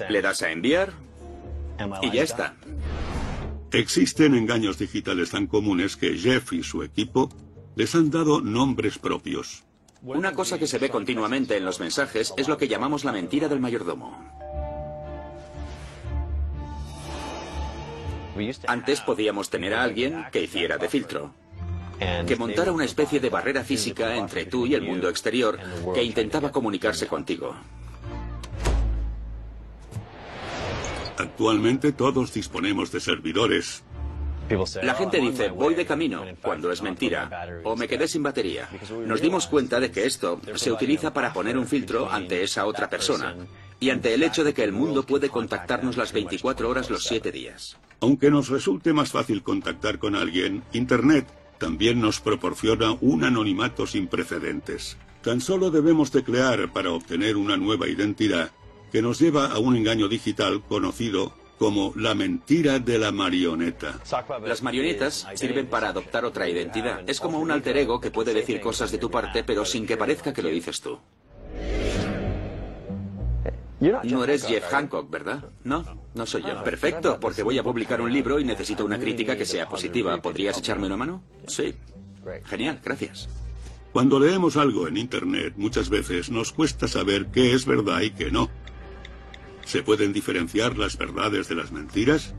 Le 0.10 0.22
das 0.22 0.42
a 0.42 0.52
enviar 0.52 0.94
y 2.02 2.12
ya 2.12 2.24
está. 2.24 2.56
Existen 3.72 4.34
engaños 4.34 4.78
digitales 4.78 5.32
tan 5.32 5.48
comunes 5.48 5.98
que 5.98 6.18
Jeff 6.18 6.54
y 6.54 6.64
su 6.64 6.84
equipo 6.84 7.30
les 7.76 7.94
han 7.96 8.10
dado 8.10 8.40
nombres 8.40 8.98
propios. 8.98 9.64
Una 10.02 10.32
cosa 10.32 10.58
que 10.58 10.68
se 10.68 10.80
ve 10.80 10.90
continuamente 10.90 11.58
en 11.58 11.66
los 11.66 11.82
mensajes 11.82 12.34
es 12.38 12.48
lo 12.48 12.58
que 12.58 12.70
llamamos 12.70 13.04
la 13.04 13.12
mentira 13.12 13.50
del 13.50 13.60
mayordomo. 13.60 14.18
Antes 18.68 19.02
podíamos 19.02 19.50
tener 19.50 19.74
a 19.74 19.84
alguien 19.84 20.26
que 20.32 20.44
hiciera 20.44 20.78
de 20.78 20.88
filtro 20.88 21.34
que 22.00 22.36
montara 22.36 22.72
una 22.72 22.86
especie 22.86 23.20
de 23.20 23.30
barrera 23.30 23.64
física 23.64 24.16
entre 24.16 24.46
tú 24.46 24.66
y 24.66 24.76
el 24.76 24.82
mundo 24.82 25.10
exterior 25.10 25.58
que 25.94 26.04
intentaba 26.04 26.52
comunicarse 26.52 27.08
contigo. 27.08 27.56
Actualmente 31.18 31.92
todos 31.94 32.34
disponemos 32.34 32.92
de 32.92 33.00
servidores. 33.00 33.84
La 34.82 34.94
gente 34.94 35.20
dice, 35.20 35.50
voy 35.50 35.76
de 35.76 35.86
camino, 35.86 36.24
cuando 36.42 36.72
es 36.72 36.82
mentira, 36.82 37.62
o 37.64 37.76
me 37.76 37.88
quedé 37.88 38.08
sin 38.08 38.24
batería. 38.24 38.70
Nos 39.06 39.22
dimos 39.22 39.48
cuenta 39.48 39.80
de 39.80 39.92
que 39.92 40.06
esto 40.06 40.40
se 40.56 40.72
utiliza 40.72 41.12
para 41.14 41.34
poner 41.34 41.58
un 41.58 41.68
filtro 41.68 42.10
ante 42.10 42.44
esa 42.44 42.66
otra 42.66 42.90
persona 42.90 43.36
y 43.80 43.90
ante 43.90 44.14
el 44.14 44.24
hecho 44.24 44.44
de 44.44 44.54
que 44.54 44.64
el 44.64 44.72
mundo 44.72 45.04
puede 45.04 45.30
contactarnos 45.30 45.98
las 45.98 46.14
24 46.14 46.70
horas 46.70 46.90
los 46.90 47.04
7 47.04 47.32
días. 47.32 47.78
Aunque 48.00 48.32
nos 48.32 48.50
resulte 48.50 48.94
más 48.94 49.12
fácil 49.12 49.44
contactar 49.44 50.00
con 50.00 50.16
alguien, 50.16 50.64
Internet 50.72 51.28
también 51.58 52.02
nos 52.02 52.20
proporciona 52.20 52.98
un 53.02 53.24
anonimato 53.24 53.88
sin 53.88 54.08
precedentes. 54.08 54.98
Tan 55.22 55.42
solo 55.42 55.72
debemos 55.72 56.12
teclear 56.12 56.72
para 56.72 56.92
obtener 56.92 57.38
una 57.38 57.58
nueva 57.58 57.88
identidad 57.88 58.52
que 58.92 59.02
nos 59.02 59.20
lleva 59.20 59.48
a 59.48 59.60
un 59.60 59.76
engaño 59.76 60.08
digital 60.08 60.64
conocido 60.68 61.34
como 61.58 61.92
la 61.96 62.14
mentira 62.14 62.80
de 62.80 63.00
la 63.00 63.12
marioneta. 63.12 64.00
Las 64.46 64.62
marionetas 64.62 65.28
sirven 65.34 65.68
para 65.68 65.90
adoptar 65.90 66.24
otra 66.24 66.48
identidad. 66.48 67.02
Es 67.10 67.20
como 67.20 67.40
un 67.40 67.52
alter 67.52 67.78
ego 67.78 68.00
que 68.00 68.12
puede 68.12 68.34
decir 68.34 68.62
cosas 68.62 68.92
de 68.92 69.00
tu 69.00 69.10
parte, 69.10 69.44
pero 69.44 69.66
sin 69.66 69.86
que 69.86 69.98
parezca 69.98 70.34
que 70.34 70.44
lo 70.44 70.50
dices 70.50 70.82
tú. 70.82 71.00
No 73.80 74.24
eres 74.24 74.46
Jeff 74.46 74.66
Hancock, 74.72 75.10
¿verdad? 75.10 75.50
No, 75.64 75.86
no 76.16 76.26
soy 76.26 76.42
yo. 76.42 76.64
Perfecto, 76.64 77.20
porque 77.20 77.44
voy 77.44 77.58
a 77.58 77.64
publicar 77.64 78.02
un 78.02 78.12
libro 78.12 78.40
y 78.40 78.44
necesito 78.44 78.84
una 78.86 79.00
crítica 79.00 79.38
que 79.38 79.46
sea 79.46 79.70
positiva. 79.70 80.20
¿Podrías 80.22 80.58
echarme 80.58 80.88
una 80.88 80.98
mano? 80.98 81.24
Sí. 81.48 81.76
Genial, 82.46 82.82
gracias. 82.84 83.30
Cuando 83.94 84.20
leemos 84.20 84.58
algo 84.58 84.88
en 84.88 84.98
Internet, 84.98 85.54
muchas 85.58 85.90
veces 85.90 86.30
nos 86.30 86.52
cuesta 86.52 86.88
saber 86.88 87.28
qué 87.28 87.54
es 87.54 87.66
verdad 87.66 88.02
y 88.02 88.12
qué 88.12 88.32
no. 88.32 88.50
¿Se 89.66 89.84
pueden 89.84 90.14
diferenciar 90.14 90.78
las 90.78 90.98
verdades 90.98 91.48
de 91.48 91.56
las 91.56 91.72
mentiras? 91.72 92.34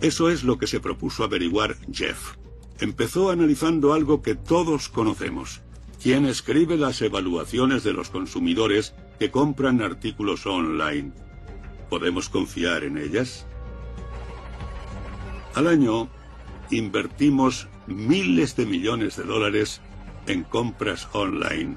Eso 0.00 0.28
es 0.28 0.44
lo 0.44 0.58
que 0.58 0.66
se 0.66 0.80
propuso 0.80 1.24
averiguar 1.24 1.76
Jeff. 1.92 2.36
Empezó 2.80 3.30
analizando 3.30 3.92
algo 3.92 4.22
que 4.22 4.34
todos 4.34 4.88
conocemos. 4.88 5.62
¿Quién 6.02 6.26
escribe 6.26 6.76
las 6.76 7.00
evaluaciones 7.00 7.84
de 7.84 7.92
los 7.92 8.10
consumidores 8.10 8.94
que 9.18 9.30
compran 9.30 9.82
artículos 9.82 10.46
online? 10.46 11.12
¿Podemos 11.88 12.28
confiar 12.28 12.84
en 12.84 12.98
ellas? 12.98 13.46
Al 15.54 15.68
año 15.68 16.08
invertimos 16.70 17.68
miles 17.86 18.56
de 18.56 18.66
millones 18.66 19.16
de 19.16 19.24
dólares 19.24 19.80
en 20.26 20.42
compras 20.42 21.08
online. 21.12 21.76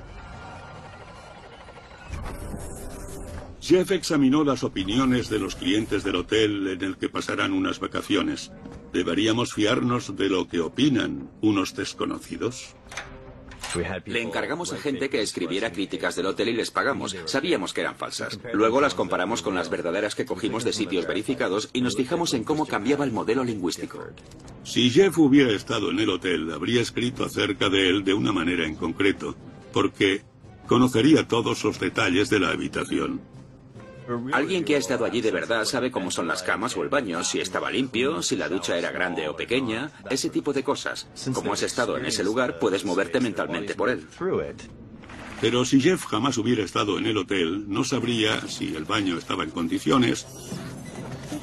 Jeff 3.61 3.91
examinó 3.91 4.45
las 4.45 4.63
opiniones 4.63 5.29
de 5.29 5.39
los 5.39 5.55
clientes 5.55 6.05
del 6.05 6.15
hotel 6.15 6.67
en 6.67 6.81
el 6.83 6.97
que 6.97 7.09
pasarán 7.09 7.51
unas 7.51 7.81
vacaciones. 7.81 8.51
¿Deberíamos 8.93 9.53
fiarnos 9.53 10.15
de 10.15 10.29
lo 10.29 10.47
que 10.47 10.61
opinan 10.61 11.29
unos 11.41 11.75
desconocidos? 11.75 12.75
Le 14.05 14.21
encargamos 14.21 14.73
a 14.73 14.77
gente 14.77 15.09
que 15.09 15.21
escribiera 15.21 15.71
críticas 15.71 16.15
del 16.15 16.27
hotel 16.27 16.49
y 16.49 16.53
les 16.53 16.71
pagamos. 16.71 17.15
Sabíamos 17.25 17.73
que 17.73 17.81
eran 17.81 17.95
falsas. 17.95 18.39
Luego 18.53 18.81
las 18.81 18.93
comparamos 18.93 19.41
con 19.41 19.55
las 19.55 19.69
verdaderas 19.69 20.15
que 20.15 20.25
cogimos 20.25 20.63
de 20.63 20.73
sitios 20.73 21.07
verificados 21.07 21.69
y 21.73 21.81
nos 21.81 21.95
fijamos 21.95 22.33
en 22.33 22.43
cómo 22.43 22.65
cambiaba 22.65 23.05
el 23.05 23.11
modelo 23.11 23.43
lingüístico. 23.43 24.03
Si 24.63 24.89
Jeff 24.89 25.17
hubiera 25.17 25.51
estado 25.51 25.91
en 25.91 25.99
el 25.99 26.09
hotel, 26.09 26.51
habría 26.51 26.81
escrito 26.81 27.25
acerca 27.25 27.69
de 27.69 27.89
él 27.89 28.03
de 28.03 28.13
una 28.13 28.31
manera 28.31 28.65
en 28.65 28.75
concreto, 28.75 29.35
porque 29.71 30.21
conocería 30.67 31.27
todos 31.27 31.63
los 31.63 31.79
detalles 31.79 32.29
de 32.29 32.39
la 32.39 32.49
habitación. 32.49 33.21
Alguien 34.31 34.63
que 34.63 34.75
ha 34.75 34.77
estado 34.77 35.05
allí 35.05 35.21
de 35.21 35.31
verdad 35.31 35.65
sabe 35.65 35.91
cómo 35.91 36.11
son 36.11 36.27
las 36.27 36.43
camas 36.43 36.75
o 36.77 36.83
el 36.83 36.89
baño, 36.89 37.23
si 37.23 37.39
estaba 37.39 37.71
limpio, 37.71 38.21
si 38.21 38.35
la 38.35 38.49
ducha 38.49 38.77
era 38.77 38.91
grande 38.91 39.27
o 39.27 39.35
pequeña, 39.35 39.91
ese 40.09 40.29
tipo 40.29 40.53
de 40.53 40.63
cosas. 40.63 41.07
Como 41.33 41.53
has 41.53 41.63
estado 41.63 41.97
en 41.97 42.05
ese 42.05 42.23
lugar, 42.23 42.59
puedes 42.59 42.85
moverte 42.85 43.19
mentalmente 43.19 43.75
por 43.75 43.89
él. 43.89 44.07
Pero 45.39 45.65
si 45.65 45.79
Jeff 45.79 46.05
jamás 46.05 46.37
hubiera 46.37 46.63
estado 46.63 46.97
en 46.97 47.05
el 47.05 47.17
hotel, 47.17 47.65
no 47.67 47.83
sabría 47.83 48.41
si 48.47 48.75
el 48.75 48.85
baño 48.85 49.17
estaba 49.17 49.43
en 49.43 49.51
condiciones 49.51 50.25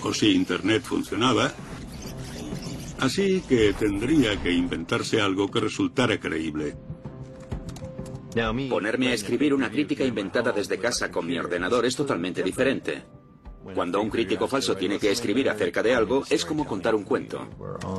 o 0.03 0.13
si 0.13 0.33
Internet 0.33 0.83
funcionaba. 0.83 1.53
Así 2.99 3.43
que 3.49 3.73
tendría 3.73 4.41
que 4.43 4.53
inventarse 4.53 5.21
algo 5.21 5.51
que 5.51 5.61
resultara 5.61 6.19
creíble. 6.19 6.77
Ponerme 8.69 9.09
a 9.09 9.15
escribir 9.15 9.55
una 9.55 9.71
crítica 9.71 10.05
inventada 10.05 10.51
desde 10.51 10.79
casa 10.79 11.11
con 11.11 11.27
mi 11.27 11.39
ordenador 11.39 11.87
es 11.87 11.95
totalmente 11.95 12.43
diferente. 12.43 13.05
Cuando 13.75 14.01
un 14.01 14.11
crítico 14.11 14.49
falso 14.49 14.77
tiene 14.77 14.99
que 14.99 15.11
escribir 15.11 15.49
acerca 15.49 15.83
de 15.83 15.95
algo, 15.95 16.25
es 16.29 16.45
como 16.45 16.67
contar 16.67 16.95
un 16.95 17.05
cuento. 17.05 17.49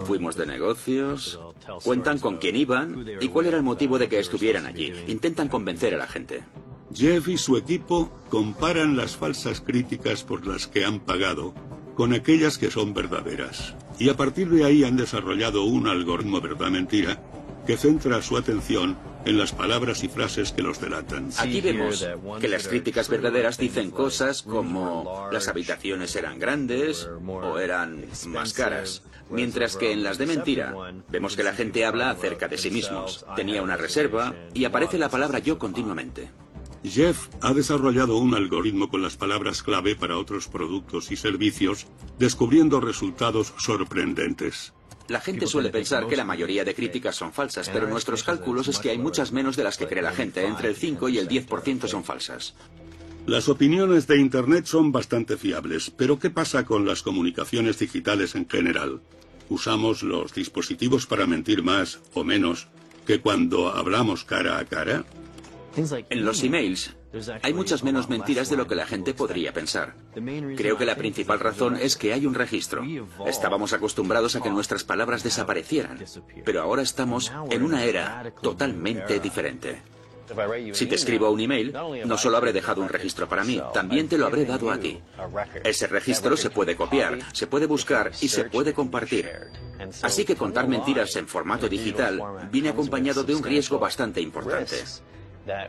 Fuimos 0.05 0.35
de 0.35 0.45
negocios, 0.45 1.39
cuentan 1.83 2.19
con 2.19 2.37
quién 2.37 2.55
iban 2.55 3.05
y 3.19 3.29
cuál 3.29 3.47
era 3.47 3.57
el 3.57 3.63
motivo 3.63 3.97
de 3.97 4.09
que 4.09 4.19
estuvieran 4.19 4.65
allí. 4.65 4.93
Intentan 5.07 5.47
convencer 5.47 5.95
a 5.95 5.97
la 5.97 6.07
gente. 6.07 6.43
Jeff 6.93 7.27
y 7.29 7.37
su 7.37 7.57
equipo 7.57 8.11
comparan 8.29 8.95
las 8.95 9.15
falsas 9.15 9.61
críticas 9.61 10.23
por 10.23 10.45
las 10.45 10.67
que 10.67 10.85
han 10.85 10.99
pagado 10.99 11.53
con 11.95 12.13
aquellas 12.13 12.57
que 12.57 12.69
son 12.69 12.93
verdaderas. 12.93 13.73
Y 13.97 14.09
a 14.09 14.17
partir 14.17 14.49
de 14.49 14.65
ahí 14.65 14.83
han 14.83 14.97
desarrollado 14.97 15.63
un 15.63 15.87
algoritmo 15.87 16.41
verdad-mentira 16.41 17.23
que 17.65 17.77
centra 17.77 18.21
su 18.21 18.37
atención 18.37 18.97
en 19.25 19.37
las 19.37 19.51
palabras 19.51 20.03
y 20.03 20.07
frases 20.07 20.51
que 20.51 20.61
los 20.61 20.79
delatan. 20.79 21.29
Aquí 21.37 21.61
vemos 21.61 22.07
que 22.39 22.47
las 22.47 22.67
críticas 22.67 23.09
verdaderas 23.09 23.57
dicen 23.57 23.91
cosas 23.91 24.43
como 24.43 25.29
las 25.31 25.47
habitaciones 25.47 26.15
eran 26.15 26.39
grandes 26.39 27.09
o 27.25 27.59
eran 27.59 28.05
más 28.27 28.53
caras. 28.53 29.03
Mientras 29.29 29.75
que 29.75 29.91
en 29.91 30.03
las 30.03 30.17
de 30.17 30.27
mentira 30.27 30.75
vemos 31.09 31.35
que 31.35 31.43
la 31.43 31.53
gente 31.53 31.85
habla 31.85 32.11
acerca 32.11 32.47
de 32.47 32.57
sí 32.57 32.69
mismos. 32.69 33.25
Tenía 33.35 33.63
una 33.63 33.77
reserva 33.77 34.35
y 34.53 34.65
aparece 34.65 34.97
la 34.97 35.09
palabra 35.09 35.39
yo 35.39 35.57
continuamente. 35.57 36.29
Jeff 36.83 37.29
ha 37.41 37.53
desarrollado 37.53 38.17
un 38.17 38.35
algoritmo 38.35 38.89
con 38.89 39.01
las 39.01 39.17
palabras 39.17 39.63
clave 39.63 39.95
para 39.95 40.19
otros 40.19 40.47
productos 40.47 41.11
y 41.11 41.15
servicios, 41.15 41.87
descubriendo 42.19 42.79
resultados 42.79 43.55
sorprendentes. 43.57 44.74
La 45.07 45.21
gente 45.21 45.45
suele 45.45 45.69
pensar 45.69 46.07
que 46.07 46.15
la 46.15 46.23
mayoría 46.23 46.63
de 46.63 46.73
críticas 46.73 47.15
son 47.15 47.31
falsas, 47.31 47.69
pero 47.69 47.87
nuestros 47.87 48.23
cálculos 48.23 48.67
es 48.67 48.79
que 48.79 48.89
hay 48.89 48.97
muchas 48.97 49.31
menos 49.31 49.55
de 49.55 49.63
las 49.63 49.77
que 49.77 49.87
cree 49.87 50.01
la 50.01 50.11
gente. 50.11 50.45
Entre 50.45 50.69
el 50.69 50.75
5 50.75 51.09
y 51.09 51.19
el 51.19 51.27
10% 51.27 51.87
son 51.87 52.03
falsas. 52.03 52.55
Las 53.27 53.49
opiniones 53.49 54.07
de 54.07 54.17
Internet 54.17 54.65
son 54.65 54.91
bastante 54.91 55.37
fiables, 55.37 55.91
pero 55.91 56.19
¿qué 56.19 56.29
pasa 56.29 56.65
con 56.65 56.85
las 56.85 57.01
comunicaciones 57.01 57.79
digitales 57.79 58.35
en 58.35 58.47
general? 58.47 59.01
¿Usamos 59.49 60.03
los 60.03 60.33
dispositivos 60.33 61.05
para 61.05 61.27
mentir 61.27 61.63
más 61.63 61.99
o 62.13 62.23
menos 62.23 62.67
que 63.05 63.21
cuando 63.21 63.69
hablamos 63.69 64.25
cara 64.25 64.57
a 64.59 64.65
cara? 64.65 65.05
En 65.75 66.25
los 66.25 66.43
emails 66.43 66.95
hay 67.41 67.53
muchas 67.53 67.83
menos 67.83 68.09
mentiras 68.09 68.49
de 68.49 68.57
lo 68.57 68.67
que 68.67 68.75
la 68.75 68.85
gente 68.85 69.13
podría 69.13 69.53
pensar. 69.53 69.95
Creo 70.55 70.77
que 70.77 70.85
la 70.85 70.95
principal 70.95 71.39
razón 71.39 71.77
es 71.77 71.95
que 71.95 72.13
hay 72.13 72.25
un 72.25 72.33
registro. 72.33 72.83
Estábamos 73.25 73.73
acostumbrados 73.73 74.35
a 74.35 74.41
que 74.41 74.49
nuestras 74.49 74.83
palabras 74.83 75.23
desaparecieran, 75.23 76.03
pero 76.43 76.61
ahora 76.61 76.81
estamos 76.81 77.31
en 77.49 77.63
una 77.63 77.83
era 77.83 78.31
totalmente 78.41 79.19
diferente. 79.19 79.81
Si 80.73 80.87
te 80.87 80.95
escribo 80.95 81.29
un 81.29 81.39
email, 81.39 81.73
no 82.05 82.17
solo 82.17 82.37
habré 82.37 82.51
dejado 82.51 82.81
un 82.81 82.89
registro 82.89 83.29
para 83.29 83.43
mí, 83.43 83.61
también 83.73 84.07
te 84.07 84.17
lo 84.17 84.25
habré 84.25 84.45
dado 84.45 84.71
a 84.71 84.79
ti. 84.79 84.99
Ese 85.63 85.87
registro 85.87 86.35
se 86.35 86.49
puede 86.49 86.75
copiar, 86.75 87.19
se 87.33 87.47
puede 87.47 87.67
buscar 87.67 88.11
y 88.21 88.27
se 88.27 88.45
puede 88.45 88.73
compartir. 88.73 89.29
Así 90.01 90.25
que 90.25 90.35
contar 90.35 90.67
mentiras 90.67 91.15
en 91.15 91.27
formato 91.27 91.69
digital 91.69 92.49
viene 92.51 92.69
acompañado 92.69 93.23
de 93.23 93.35
un 93.35 93.43
riesgo 93.43 93.77
bastante 93.77 94.19
importante. 94.21 94.83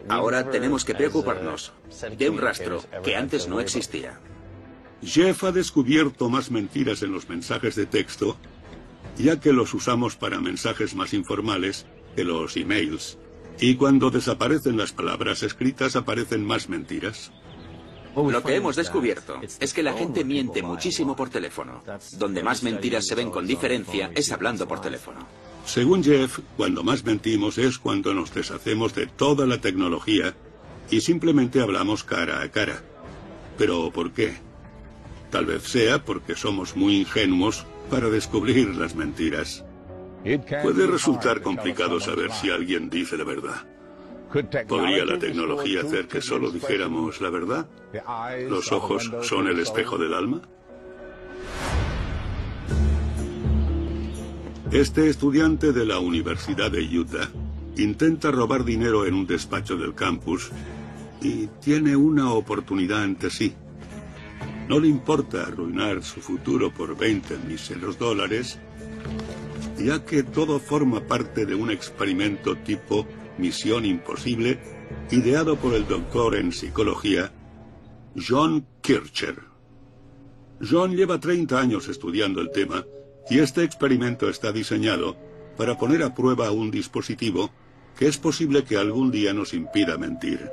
Ahora 0.08 0.50
tenemos 0.50 0.84
que 0.84 0.94
preocuparnos 0.94 1.72
de 2.16 2.30
un 2.30 2.38
rastro 2.38 2.82
que 3.04 3.16
antes 3.16 3.48
no 3.48 3.60
existía. 3.60 4.18
Jeff 5.02 5.44
ha 5.44 5.52
descubierto 5.52 6.28
más 6.30 6.50
mentiras 6.50 7.02
en 7.02 7.12
los 7.12 7.28
mensajes 7.28 7.76
de 7.76 7.86
texto, 7.86 8.36
ya 9.18 9.38
que 9.38 9.52
los 9.52 9.74
usamos 9.74 10.16
para 10.16 10.40
mensajes 10.40 10.94
más 10.94 11.12
informales 11.12 11.86
que 12.14 12.24
los 12.24 12.56
emails. 12.56 13.18
Y 13.60 13.76
cuando 13.76 14.10
desaparecen 14.10 14.76
las 14.76 14.92
palabras 14.92 15.42
escritas 15.42 15.96
aparecen 15.96 16.44
más 16.44 16.68
mentiras. 16.68 17.30
Lo 18.14 18.42
que 18.42 18.54
hemos 18.54 18.76
descubierto 18.76 19.38
es 19.42 19.74
que 19.74 19.82
la 19.82 19.92
gente 19.92 20.24
miente 20.24 20.62
muchísimo 20.62 21.14
por 21.14 21.28
teléfono. 21.28 21.82
Donde 22.12 22.42
más 22.42 22.62
mentiras 22.62 23.06
se 23.06 23.14
ven 23.14 23.30
con 23.30 23.46
diferencia 23.46 24.10
es 24.14 24.32
hablando 24.32 24.66
por 24.66 24.80
teléfono. 24.80 25.26
Según 25.66 26.04
Jeff, 26.04 26.38
cuando 26.56 26.84
más 26.84 27.04
mentimos 27.04 27.58
es 27.58 27.78
cuando 27.78 28.14
nos 28.14 28.32
deshacemos 28.32 28.94
de 28.94 29.08
toda 29.08 29.46
la 29.46 29.60
tecnología 29.60 30.34
y 30.90 31.00
simplemente 31.00 31.60
hablamos 31.60 32.04
cara 32.04 32.40
a 32.40 32.50
cara. 32.50 32.82
¿Pero 33.58 33.90
por 33.90 34.12
qué? 34.12 34.36
Tal 35.30 35.44
vez 35.44 35.64
sea 35.64 36.04
porque 36.04 36.36
somos 36.36 36.76
muy 36.76 37.00
ingenuos 37.00 37.66
para 37.90 38.08
descubrir 38.08 38.76
las 38.76 38.94
mentiras. 38.94 39.64
Puede 40.62 40.86
resultar 40.86 41.42
complicado 41.42 41.98
saber 41.98 42.30
si 42.30 42.48
alguien 42.48 42.88
dice 42.88 43.16
la 43.16 43.24
verdad. 43.24 43.66
¿Podría 44.68 45.04
la 45.04 45.18
tecnología 45.18 45.80
hacer 45.82 46.06
que 46.06 46.22
solo 46.22 46.50
dijéramos 46.50 47.20
la 47.20 47.30
verdad? 47.30 47.66
¿Los 48.48 48.70
ojos 48.70 49.10
son 49.22 49.48
el 49.48 49.58
espejo 49.58 49.98
del 49.98 50.14
alma? 50.14 50.42
Este 54.72 55.08
estudiante 55.08 55.72
de 55.72 55.86
la 55.86 56.00
Universidad 56.00 56.72
de 56.72 56.80
Utah 56.98 57.30
intenta 57.76 58.32
robar 58.32 58.64
dinero 58.64 59.06
en 59.06 59.14
un 59.14 59.24
despacho 59.24 59.76
del 59.76 59.94
campus 59.94 60.50
y 61.22 61.46
tiene 61.60 61.94
una 61.94 62.32
oportunidad 62.32 63.04
ante 63.04 63.30
sí. 63.30 63.54
No 64.68 64.80
le 64.80 64.88
importa 64.88 65.42
arruinar 65.42 66.02
su 66.02 66.20
futuro 66.20 66.74
por 66.74 66.98
20 66.98 67.38
míseros 67.48 67.96
dólares, 67.96 68.58
ya 69.78 70.04
que 70.04 70.24
todo 70.24 70.58
forma 70.58 71.00
parte 71.00 71.46
de 71.46 71.54
un 71.54 71.70
experimento 71.70 72.56
tipo 72.56 73.06
Misión 73.38 73.84
Imposible, 73.84 74.58
ideado 75.12 75.56
por 75.56 75.74
el 75.74 75.86
doctor 75.86 76.34
en 76.34 76.50
psicología 76.50 77.32
John 78.16 78.66
Kircher. 78.80 79.36
John 80.60 80.96
lleva 80.96 81.20
30 81.20 81.56
años 81.56 81.86
estudiando 81.86 82.40
el 82.40 82.50
tema 82.50 82.84
y 83.28 83.40
este 83.40 83.64
experimento 83.64 84.28
está 84.28 84.52
diseñado 84.52 85.16
para 85.56 85.78
poner 85.78 86.02
a 86.02 86.14
prueba 86.14 86.50
un 86.50 86.70
dispositivo 86.70 87.50
que 87.98 88.06
es 88.06 88.18
posible 88.18 88.64
que 88.64 88.76
algún 88.76 89.10
día 89.10 89.32
nos 89.32 89.54
impida 89.54 89.96
mentir. 89.96 90.50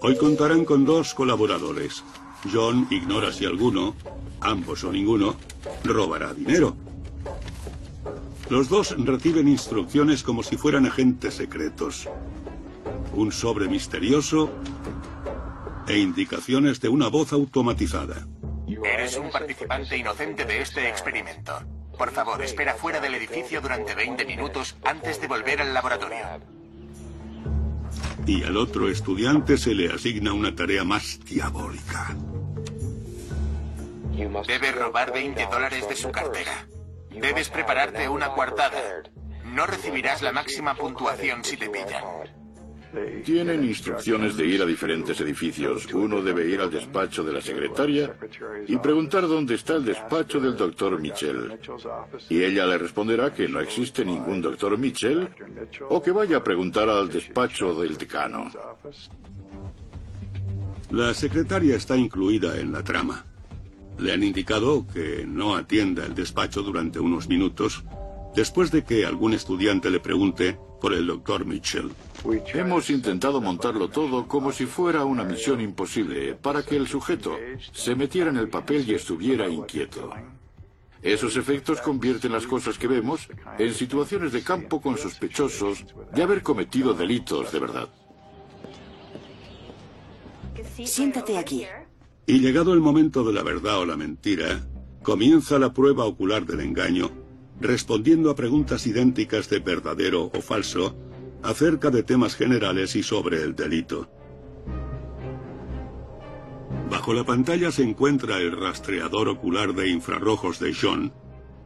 Hoy 0.00 0.16
contarán 0.16 0.64
con 0.64 0.84
dos 0.84 1.12
colaboradores. 1.14 2.04
John 2.52 2.86
ignora 2.90 3.32
si 3.32 3.44
alguno, 3.44 3.96
ambos 4.40 4.84
o 4.84 4.92
ninguno, 4.92 5.36
robará 5.84 6.32
dinero. 6.32 6.76
Los 8.48 8.68
dos 8.68 8.94
reciben 8.96 9.48
instrucciones 9.48 10.22
como 10.22 10.42
si 10.42 10.56
fueran 10.56 10.86
agentes 10.86 11.34
secretos. 11.34 12.08
Un 13.12 13.32
sobre 13.32 13.68
misterioso 13.68 14.50
e 15.88 15.98
indicaciones 15.98 16.80
de 16.80 16.88
una 16.88 17.08
voz 17.08 17.32
automatizada. 17.32 18.26
es 18.66 19.16
un 19.16 19.30
participante 19.30 19.96
inocente 19.96 20.44
de 20.44 20.60
este 20.60 20.88
experimento. 20.88 21.77
Por 21.98 22.12
favor, 22.12 22.40
espera 22.42 22.74
fuera 22.74 23.00
del 23.00 23.14
edificio 23.16 23.60
durante 23.60 23.94
20 23.94 24.24
minutos 24.24 24.76
antes 24.84 25.20
de 25.20 25.26
volver 25.26 25.60
al 25.60 25.74
laboratorio. 25.74 26.24
Y 28.24 28.44
al 28.44 28.56
otro 28.56 28.88
estudiante 28.88 29.58
se 29.58 29.74
le 29.74 29.92
asigna 29.92 30.32
una 30.32 30.54
tarea 30.54 30.84
más 30.84 31.18
diabólica. 31.24 32.16
Debes 34.46 34.74
robar 34.74 35.12
20 35.12 35.46
dólares 35.46 35.88
de 35.88 35.96
su 35.96 36.10
cartera. 36.12 36.66
Debes 37.10 37.48
prepararte 37.48 38.08
una 38.08 38.28
coartada. 38.28 39.02
No 39.44 39.66
recibirás 39.66 40.22
la 40.22 40.32
máxima 40.32 40.74
puntuación 40.74 41.42
si 41.42 41.56
te 41.56 41.68
pillan. 41.68 42.04
Tienen 43.24 43.64
instrucciones 43.64 44.36
de 44.36 44.46
ir 44.46 44.62
a 44.62 44.66
diferentes 44.66 45.20
edificios. 45.20 45.86
Uno 45.92 46.22
debe 46.22 46.48
ir 46.48 46.60
al 46.60 46.70
despacho 46.70 47.22
de 47.22 47.32
la 47.32 47.40
secretaria 47.40 48.16
y 48.66 48.76
preguntar 48.78 49.28
dónde 49.28 49.54
está 49.54 49.76
el 49.76 49.84
despacho 49.84 50.40
del 50.40 50.56
doctor 50.56 50.98
Mitchell. 51.00 51.58
Y 52.28 52.42
ella 52.42 52.66
le 52.66 52.78
responderá 52.78 53.32
que 53.32 53.48
no 53.48 53.60
existe 53.60 54.04
ningún 54.04 54.40
doctor 54.40 54.78
Mitchell 54.78 55.28
o 55.88 56.02
que 56.02 56.12
vaya 56.12 56.38
a 56.38 56.44
preguntar 56.44 56.88
al 56.88 57.08
despacho 57.08 57.74
del 57.74 57.96
decano. 57.96 58.50
La 60.90 61.12
secretaria 61.12 61.76
está 61.76 61.96
incluida 61.96 62.58
en 62.58 62.72
la 62.72 62.82
trama. 62.82 63.24
Le 63.98 64.12
han 64.12 64.22
indicado 64.22 64.86
que 64.86 65.26
no 65.26 65.56
atienda 65.56 66.06
el 66.06 66.14
despacho 66.14 66.62
durante 66.62 67.00
unos 67.00 67.28
minutos 67.28 67.84
después 68.34 68.70
de 68.70 68.84
que 68.84 69.04
algún 69.04 69.34
estudiante 69.34 69.90
le 69.90 70.00
pregunte 70.00 70.58
por 70.80 70.92
el 70.92 71.06
doctor 71.06 71.44
Mitchell. 71.44 71.90
Hemos 72.54 72.90
intentado 72.90 73.40
montarlo 73.40 73.88
todo 73.88 74.26
como 74.26 74.52
si 74.52 74.66
fuera 74.66 75.04
una 75.04 75.24
misión 75.24 75.60
imposible 75.60 76.34
para 76.34 76.62
que 76.62 76.76
el 76.76 76.86
sujeto 76.86 77.36
se 77.72 77.94
metiera 77.94 78.30
en 78.30 78.36
el 78.36 78.48
papel 78.48 78.88
y 78.88 78.94
estuviera 78.94 79.48
inquieto. 79.48 80.10
Esos 81.02 81.36
efectos 81.36 81.80
convierten 81.80 82.32
las 82.32 82.46
cosas 82.46 82.76
que 82.76 82.88
vemos 82.88 83.28
en 83.58 83.72
situaciones 83.72 84.32
de 84.32 84.42
campo 84.42 84.80
con 84.80 84.98
sospechosos 84.98 85.84
de 86.12 86.22
haber 86.22 86.42
cometido 86.42 86.92
delitos 86.92 87.52
de 87.52 87.58
verdad. 87.60 87.88
Siéntate 90.84 91.38
aquí. 91.38 91.64
Y 92.26 92.40
llegado 92.40 92.74
el 92.74 92.80
momento 92.80 93.24
de 93.24 93.32
la 93.32 93.42
verdad 93.42 93.78
o 93.78 93.86
la 93.86 93.96
mentira, 93.96 94.60
comienza 95.02 95.58
la 95.58 95.72
prueba 95.72 96.04
ocular 96.04 96.44
del 96.44 96.60
engaño, 96.60 97.10
respondiendo 97.60 98.30
a 98.30 98.36
preguntas 98.36 98.86
idénticas 98.86 99.48
de 99.48 99.58
verdadero 99.58 100.30
o 100.34 100.40
falso 100.40 100.96
acerca 101.42 101.90
de 101.90 102.02
temas 102.02 102.34
generales 102.36 102.96
y 102.96 103.02
sobre 103.02 103.42
el 103.42 103.54
delito. 103.54 104.08
Bajo 106.90 107.12
la 107.12 107.24
pantalla 107.24 107.70
se 107.70 107.82
encuentra 107.82 108.38
el 108.38 108.52
rastreador 108.52 109.28
ocular 109.28 109.74
de 109.74 109.88
infrarrojos 109.88 110.58
de 110.58 110.74
John, 110.74 111.12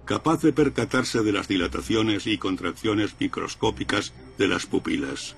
capaz 0.04 0.42
de 0.42 0.52
percatarse 0.52 1.22
de 1.22 1.32
las 1.32 1.48
dilataciones 1.48 2.26
y 2.26 2.38
contracciones 2.38 3.14
microscópicas 3.18 4.12
de 4.38 4.48
las 4.48 4.66
pupilas. 4.66 5.36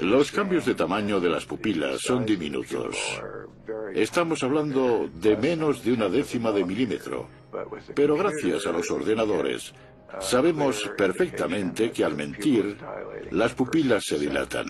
Los 0.00 0.30
cambios 0.32 0.64
de 0.64 0.74
tamaño 0.74 1.20
de 1.20 1.28
las 1.28 1.44
pupilas 1.44 2.00
son 2.00 2.24
diminutos. 2.24 2.96
Estamos 3.94 4.42
hablando 4.42 5.10
de 5.20 5.36
menos 5.36 5.84
de 5.84 5.92
una 5.92 6.08
décima 6.08 6.52
de 6.52 6.64
milímetro. 6.64 7.28
Pero 7.94 8.16
gracias 8.16 8.66
a 8.66 8.72
los 8.72 8.90
ordenadores, 8.90 9.72
sabemos 10.20 10.90
perfectamente 10.96 11.90
que 11.90 12.04
al 12.04 12.16
mentir, 12.16 12.76
las 13.30 13.54
pupilas 13.54 14.04
se 14.04 14.18
dilatan. 14.18 14.66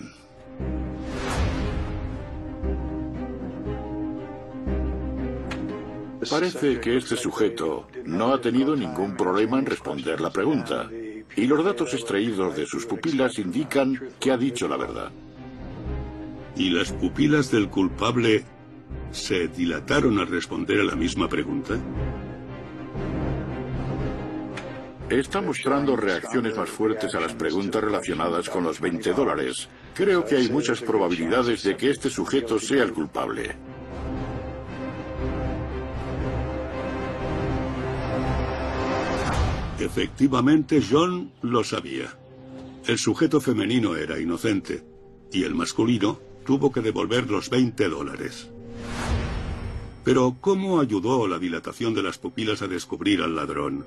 Parece 6.29 6.81
que 6.81 6.97
este 6.97 7.15
sujeto 7.15 7.87
no 8.05 8.33
ha 8.33 8.41
tenido 8.41 8.75
ningún 8.75 9.15
problema 9.15 9.59
en 9.59 9.65
responder 9.65 10.19
la 10.19 10.29
pregunta, 10.29 10.89
y 11.35 11.45
los 11.45 11.63
datos 11.63 11.93
extraídos 11.93 12.55
de 12.55 12.65
sus 12.65 12.85
pupilas 12.85 13.39
indican 13.39 14.09
que 14.19 14.31
ha 14.31 14.37
dicho 14.37 14.67
la 14.67 14.77
verdad. 14.77 15.11
¿Y 16.55 16.71
las 16.71 16.91
pupilas 16.91 17.51
del 17.51 17.69
culpable 17.69 18.43
se 19.11 19.47
dilataron 19.47 20.19
al 20.19 20.27
responder 20.27 20.81
a 20.81 20.85
la 20.85 20.95
misma 20.95 21.29
pregunta? 21.29 21.79
Está 25.09 25.39
mostrando 25.39 25.95
reacciones 25.95 26.57
más 26.57 26.69
fuertes 26.69 27.15
a 27.15 27.21
las 27.21 27.33
preguntas 27.33 27.81
relacionadas 27.81 28.49
con 28.49 28.65
los 28.65 28.81
20 28.81 29.13
dólares. 29.13 29.69
Creo 29.93 30.25
que 30.25 30.35
hay 30.35 30.49
muchas 30.49 30.81
probabilidades 30.81 31.63
de 31.63 31.77
que 31.77 31.91
este 31.91 32.09
sujeto 32.09 32.59
sea 32.59 32.83
el 32.83 32.91
culpable. 32.91 33.55
Efectivamente, 39.79 40.83
John 40.87 41.31
lo 41.41 41.63
sabía. 41.63 42.13
El 42.85 42.97
sujeto 42.97 43.39
femenino 43.39 43.95
era 43.95 44.19
inocente 44.19 44.83
y 45.31 45.43
el 45.43 45.55
masculino 45.55 46.19
tuvo 46.45 46.69
que 46.73 46.81
devolver 46.81 47.29
los 47.29 47.49
20 47.49 47.87
dólares. 47.87 48.49
Pero, 50.03 50.35
¿cómo 50.41 50.81
ayudó 50.81 51.27
la 51.29 51.39
dilatación 51.39 51.93
de 51.93 52.03
las 52.03 52.17
pupilas 52.17 52.61
a 52.61 52.67
descubrir 52.67 53.21
al 53.21 53.35
ladrón? 53.37 53.85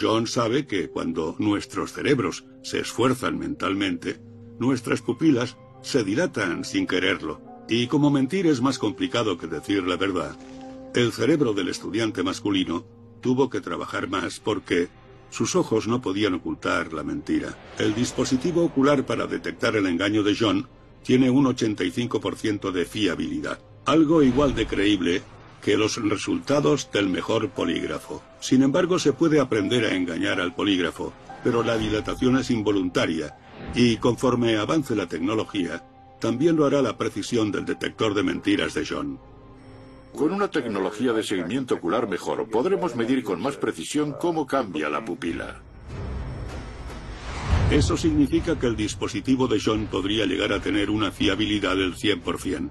John 0.00 0.26
sabe 0.26 0.66
que 0.66 0.88
cuando 0.88 1.34
nuestros 1.38 1.92
cerebros 1.92 2.44
se 2.62 2.80
esfuerzan 2.80 3.38
mentalmente, 3.38 4.20
nuestras 4.58 5.02
pupilas 5.02 5.56
se 5.82 6.04
dilatan 6.04 6.64
sin 6.64 6.86
quererlo. 6.86 7.40
Y 7.68 7.86
como 7.86 8.10
mentir 8.10 8.46
es 8.46 8.60
más 8.60 8.78
complicado 8.78 9.38
que 9.38 9.46
decir 9.46 9.84
la 9.84 9.96
verdad, 9.96 10.36
el 10.94 11.12
cerebro 11.12 11.52
del 11.52 11.68
estudiante 11.68 12.22
masculino 12.22 12.86
tuvo 13.20 13.50
que 13.50 13.60
trabajar 13.60 14.08
más 14.08 14.40
porque 14.40 14.88
sus 15.30 15.54
ojos 15.56 15.86
no 15.86 16.00
podían 16.00 16.34
ocultar 16.34 16.92
la 16.92 17.02
mentira. 17.02 17.56
El 17.78 17.94
dispositivo 17.94 18.64
ocular 18.64 19.04
para 19.04 19.26
detectar 19.26 19.76
el 19.76 19.86
engaño 19.86 20.22
de 20.22 20.36
John 20.38 20.68
tiene 21.02 21.30
un 21.30 21.44
85% 21.44 22.70
de 22.70 22.84
fiabilidad, 22.84 23.58
algo 23.84 24.22
igual 24.22 24.54
de 24.54 24.66
creíble 24.66 25.22
que 25.68 25.76
los 25.76 26.02
resultados 26.02 26.90
del 26.90 27.10
mejor 27.10 27.50
polígrafo. 27.50 28.22
Sin 28.40 28.62
embargo, 28.62 28.98
se 28.98 29.12
puede 29.12 29.38
aprender 29.38 29.84
a 29.84 29.94
engañar 29.94 30.40
al 30.40 30.54
polígrafo, 30.54 31.12
pero 31.44 31.62
la 31.62 31.76
dilatación 31.76 32.38
es 32.38 32.50
involuntaria 32.50 33.36
y 33.74 33.98
conforme 33.98 34.56
avance 34.56 34.96
la 34.96 35.08
tecnología, 35.08 35.84
también 36.22 36.56
lo 36.56 36.64
hará 36.64 36.80
la 36.80 36.96
precisión 36.96 37.52
del 37.52 37.66
detector 37.66 38.14
de 38.14 38.22
mentiras 38.22 38.72
de 38.72 38.86
John. 38.86 39.20
Con 40.16 40.32
una 40.32 40.48
tecnología 40.48 41.12
de 41.12 41.22
seguimiento 41.22 41.74
ocular 41.74 42.08
mejor, 42.08 42.48
podremos 42.48 42.96
medir 42.96 43.22
con 43.22 43.38
más 43.42 43.58
precisión 43.58 44.14
cómo 44.18 44.46
cambia 44.46 44.88
la 44.88 45.04
pupila. 45.04 45.60
Eso 47.70 47.98
significa 47.98 48.58
que 48.58 48.68
el 48.68 48.74
dispositivo 48.74 49.46
de 49.48 49.60
John 49.62 49.86
podría 49.90 50.24
llegar 50.24 50.50
a 50.54 50.62
tener 50.62 50.88
una 50.88 51.10
fiabilidad 51.10 51.76
del 51.76 51.94
100%. 51.94 52.70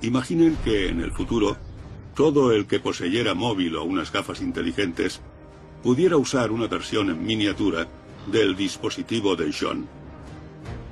Imaginen 0.00 0.56
que 0.64 0.88
en 0.88 1.00
el 1.00 1.12
futuro 1.12 1.58
todo 2.18 2.50
el 2.50 2.66
que 2.66 2.80
poseyera 2.80 3.34
móvil 3.34 3.76
o 3.76 3.84
unas 3.84 4.10
gafas 4.10 4.40
inteligentes 4.40 5.20
pudiera 5.84 6.16
usar 6.16 6.50
una 6.50 6.66
versión 6.66 7.10
en 7.10 7.24
miniatura 7.24 7.86
del 8.26 8.56
dispositivo 8.56 9.36
de 9.36 9.54
John. 9.56 9.86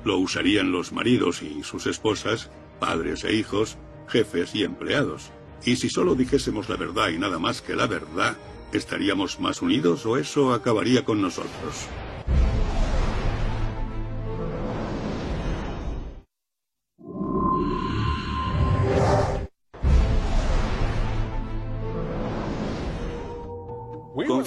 Lo 0.05 0.19
usarían 0.19 0.71
los 0.71 0.93
maridos 0.93 1.41
y 1.41 1.63
sus 1.63 1.85
esposas, 1.85 2.49
padres 2.79 3.25
e 3.25 3.33
hijos, 3.33 3.77
jefes 4.07 4.55
y 4.55 4.63
empleados. 4.63 5.31
Y 5.65 5.75
si 5.75 5.89
solo 5.89 6.15
dijésemos 6.15 6.69
la 6.69 6.77
verdad 6.77 7.09
y 7.09 7.17
nada 7.17 7.39
más 7.39 7.61
que 7.61 7.75
la 7.75 7.87
verdad, 7.87 8.37
¿estaríamos 8.71 9.41
más 9.41 9.61
unidos 9.61 10.05
o 10.05 10.15
eso 10.15 10.53
acabaría 10.53 11.03
con 11.03 11.21
nosotros? 11.21 11.89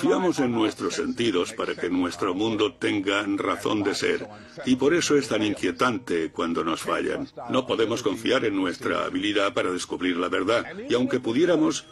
Confiamos 0.00 0.38
en 0.38 0.52
nuestros 0.52 0.94
sentidos 0.94 1.52
para 1.52 1.74
que 1.74 1.90
nuestro 1.90 2.34
mundo 2.34 2.72
tenga 2.72 3.22
razón 3.36 3.82
de 3.82 3.94
ser, 3.94 4.26
y 4.64 4.76
por 4.76 4.94
eso 4.94 5.14
es 5.14 5.28
tan 5.28 5.42
inquietante 5.42 6.30
cuando 6.30 6.64
nos 6.64 6.80
fallan. 6.80 7.28
No 7.50 7.66
podemos 7.66 8.02
confiar 8.02 8.46
en 8.46 8.56
nuestra 8.56 9.04
habilidad 9.04 9.52
para 9.52 9.70
descubrir 9.70 10.16
la 10.16 10.30
verdad, 10.30 10.64
y 10.88 10.94
aunque 10.94 11.20
pudiéramos, 11.20 11.84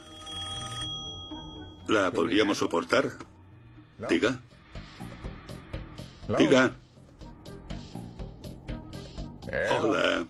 ¿la 1.86 2.10
podríamos 2.10 2.56
soportar? 2.56 3.10
Diga. 4.08 4.40
Diga. 6.38 6.76
Hola. 9.82 10.26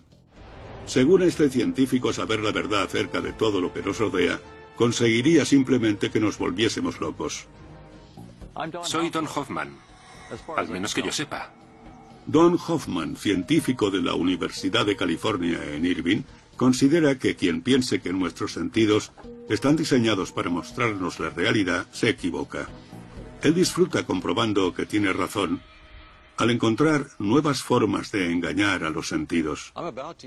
Según 0.85 1.21
este 1.21 1.49
científico, 1.49 2.11
saber 2.11 2.41
la 2.41 2.51
verdad 2.51 2.83
acerca 2.83 3.21
de 3.21 3.31
todo 3.31 3.61
lo 3.61 3.71
que 3.71 3.83
nos 3.83 3.99
rodea 3.99 4.37
conseguiría 4.75 5.45
simplemente 5.45 6.09
que 6.09 6.19
nos 6.19 6.37
volviésemos 6.37 6.99
locos. 6.99 7.47
Soy 8.83 9.09
Don 9.09 9.25
Hoffman, 9.25 9.77
al 10.57 10.67
menos 10.67 10.93
que 10.93 11.01
yo 11.01 11.11
sepa. 11.11 11.49
Don 12.25 12.59
Hoffman, 12.67 13.15
científico 13.15 13.89
de 13.89 14.01
la 14.01 14.15
Universidad 14.15 14.85
de 14.85 14.97
California 14.97 15.59
en 15.73 15.85
Irvine, 15.85 16.23
considera 16.57 17.17
que 17.17 17.37
quien 17.37 17.61
piense 17.61 18.01
que 18.01 18.11
nuestros 18.11 18.51
sentidos 18.53 19.13
están 19.47 19.77
diseñados 19.77 20.33
para 20.33 20.49
mostrarnos 20.49 21.21
la 21.21 21.29
realidad 21.29 21.87
se 21.93 22.09
equivoca. 22.09 22.67
Él 23.41 23.55
disfruta 23.55 24.05
comprobando 24.05 24.73
que 24.73 24.85
tiene 24.85 25.13
razón 25.13 25.61
al 26.35 26.51
encontrar 26.51 27.07
nuevas 27.17 27.63
formas 27.63 28.11
de 28.11 28.29
engañar 28.29 28.83
a 28.83 28.89
los 28.89 29.07
sentidos. 29.07 29.71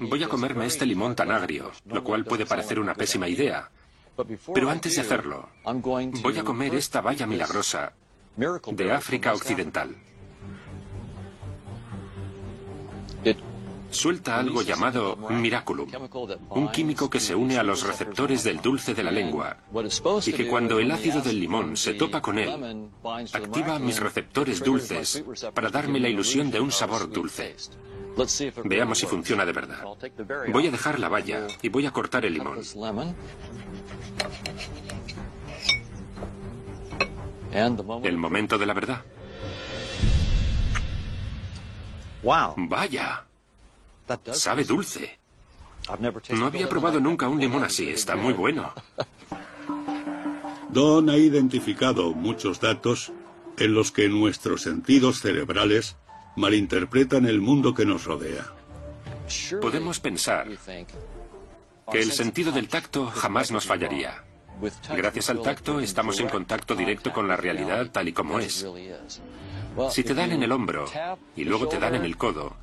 Voy 0.00 0.22
a 0.22 0.28
comerme 0.28 0.66
este 0.66 0.86
limón 0.86 1.14
tan 1.14 1.30
agrio, 1.30 1.70
lo 1.86 2.02
cual 2.02 2.24
puede 2.24 2.46
parecer 2.46 2.80
una 2.80 2.94
pésima 2.94 3.28
idea. 3.28 3.70
Pero 4.54 4.70
antes 4.70 4.94
de 4.94 5.02
hacerlo, 5.02 5.50
voy 6.22 6.38
a 6.38 6.44
comer 6.44 6.74
esta 6.74 7.02
valla 7.02 7.26
milagrosa 7.26 7.92
de 8.36 8.92
África 8.92 9.32
Occidental. 9.34 9.96
suelta 13.90 14.38
algo 14.38 14.62
llamado 14.62 15.16
miraculum, 15.30 15.88
un 16.50 16.68
químico 16.70 17.10
que 17.10 17.20
se 17.20 17.34
une 17.34 17.58
a 17.58 17.62
los 17.62 17.86
receptores 17.86 18.42
del 18.42 18.60
dulce 18.60 18.94
de 18.94 19.02
la 19.02 19.10
lengua 19.10 19.58
y 20.24 20.32
que 20.32 20.48
cuando 20.48 20.78
el 20.78 20.90
ácido 20.90 21.20
del 21.20 21.38
limón 21.38 21.76
se 21.76 21.94
topa 21.94 22.20
con 22.22 22.38
él, 22.38 22.88
activa 23.32 23.78
mis 23.78 24.00
receptores 24.00 24.62
dulces 24.64 25.22
para 25.54 25.70
darme 25.70 26.00
la 26.00 26.08
ilusión 26.08 26.50
de 26.50 26.60
un 26.60 26.72
sabor 26.72 27.10
dulce. 27.10 27.54
Veamos 28.64 28.98
si 28.98 29.06
funciona 29.06 29.44
de 29.44 29.52
verdad. 29.52 29.84
Voy 30.52 30.66
a 30.66 30.70
dejar 30.70 30.98
la 30.98 31.08
valla 31.08 31.46
y 31.62 31.68
voy 31.68 31.86
a 31.86 31.90
cortar 31.90 32.26
el 32.26 32.34
limón. 32.34 32.60
El 37.52 38.16
momento 38.16 38.58
de 38.58 38.66
la 38.66 38.74
verdad. 38.74 39.02
Vaya. 42.56 43.24
Sabe 44.32 44.64
dulce. 44.64 45.18
No 46.30 46.46
había 46.46 46.68
probado 46.68 47.00
nunca 47.00 47.28
un 47.28 47.40
limón 47.40 47.64
así. 47.64 47.88
Está 47.88 48.16
muy 48.16 48.32
bueno. 48.32 48.72
Don 50.70 51.10
ha 51.10 51.16
identificado 51.16 52.12
muchos 52.14 52.60
datos 52.60 53.12
en 53.58 53.74
los 53.74 53.92
que 53.92 54.08
nuestros 54.08 54.62
sentidos 54.62 55.20
cerebrales 55.20 55.96
malinterpretan 56.36 57.26
el 57.26 57.40
mundo 57.40 57.74
que 57.74 57.84
nos 57.84 58.04
rodea. 58.04 58.46
Podemos 59.60 60.00
pensar 60.00 60.48
que 61.90 62.00
el 62.00 62.12
sentido 62.12 62.52
del 62.52 62.68
tacto 62.68 63.06
jamás 63.06 63.50
nos 63.50 63.66
fallaría. 63.66 64.24
Gracias 64.96 65.30
al 65.30 65.42
tacto 65.42 65.80
estamos 65.80 66.20
en 66.20 66.28
contacto 66.28 66.74
directo 66.74 67.12
con 67.12 67.26
la 67.28 67.36
realidad 67.36 67.90
tal 67.90 68.08
y 68.08 68.12
como 68.12 68.38
es. 68.38 68.66
Si 69.90 70.04
te 70.04 70.14
dan 70.14 70.32
en 70.32 70.42
el 70.42 70.52
hombro, 70.52 70.84
y 71.34 71.44
luego 71.44 71.66
te 71.66 71.78
dan 71.78 71.94
en 71.94 72.04
el 72.04 72.16
codo, 72.16 72.56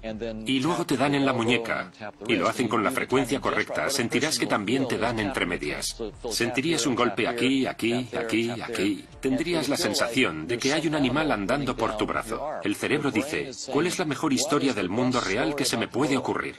y 0.45 0.59
luego 0.59 0.85
te 0.85 0.95
dan 0.95 1.15
en 1.15 1.25
la 1.25 1.33
muñeca, 1.33 1.91
y 2.27 2.35
lo 2.35 2.47
hacen 2.47 2.67
con 2.67 2.83
la 2.83 2.91
frecuencia 2.91 3.41
correcta, 3.41 3.89
sentirás 3.89 4.37
que 4.37 4.45
también 4.45 4.87
te 4.87 4.97
dan 4.97 5.19
entre 5.19 5.45
medias. 5.45 5.97
Sentirías 6.29 6.85
un 6.85 6.95
golpe 6.95 7.27
aquí, 7.27 7.65
aquí, 7.65 8.07
aquí, 8.15 8.51
aquí. 8.51 9.05
Tendrías 9.19 9.69
la 9.69 9.77
sensación 9.77 10.47
de 10.47 10.57
que 10.59 10.71
hay 10.71 10.87
un 10.87 10.95
animal 10.95 11.31
andando 11.31 11.75
por 11.75 11.97
tu 11.97 12.05
brazo. 12.05 12.41
El 12.63 12.75
cerebro 12.75 13.11
dice, 13.11 13.51
¿cuál 13.71 13.87
es 13.87 13.97
la 13.97 14.05
mejor 14.05 14.31
historia 14.31 14.73
del 14.73 14.89
mundo 14.89 15.19
real 15.19 15.55
que 15.55 15.65
se 15.65 15.77
me 15.77 15.87
puede 15.87 16.15
ocurrir? 16.15 16.55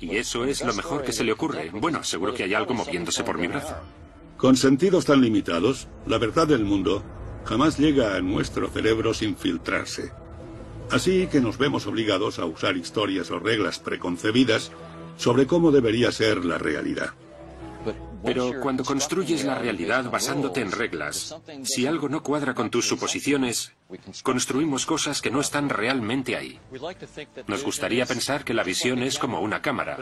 Y 0.00 0.16
eso 0.16 0.44
es 0.44 0.64
lo 0.64 0.74
mejor 0.74 1.04
que 1.04 1.12
se 1.12 1.24
le 1.24 1.32
ocurre. 1.32 1.70
Bueno, 1.70 2.02
seguro 2.02 2.34
que 2.34 2.42
hay 2.42 2.54
algo 2.54 2.74
moviéndose 2.74 3.22
por 3.22 3.38
mi 3.38 3.46
brazo. 3.46 3.76
Con 4.44 4.58
sentidos 4.58 5.06
tan 5.06 5.22
limitados, 5.22 5.88
la 6.06 6.18
verdad 6.18 6.46
del 6.46 6.66
mundo 6.66 7.02
jamás 7.46 7.78
llega 7.78 8.14
a 8.14 8.20
nuestro 8.20 8.68
cerebro 8.68 9.14
sin 9.14 9.38
filtrarse. 9.38 10.12
Así 10.90 11.28
que 11.28 11.40
nos 11.40 11.56
vemos 11.56 11.86
obligados 11.86 12.38
a 12.38 12.44
usar 12.44 12.76
historias 12.76 13.30
o 13.30 13.38
reglas 13.38 13.78
preconcebidas 13.78 14.70
sobre 15.16 15.46
cómo 15.46 15.72
debería 15.72 16.12
ser 16.12 16.44
la 16.44 16.58
realidad. 16.58 17.14
Pero 18.24 18.60
cuando 18.60 18.84
construyes 18.84 19.44
la 19.44 19.54
realidad 19.54 20.10
basándote 20.10 20.60
en 20.60 20.72
reglas, 20.72 21.36
si 21.62 21.86
algo 21.86 22.08
no 22.08 22.22
cuadra 22.22 22.54
con 22.54 22.70
tus 22.70 22.88
suposiciones, 22.88 23.72
construimos 24.22 24.86
cosas 24.86 25.20
que 25.20 25.30
no 25.30 25.40
están 25.40 25.68
realmente 25.68 26.36
ahí. 26.36 26.58
Nos 27.46 27.62
gustaría 27.62 28.06
pensar 28.06 28.44
que 28.44 28.54
la 28.54 28.62
visión 28.62 29.02
es 29.02 29.18
como 29.18 29.40
una 29.40 29.62
cámara, 29.62 29.98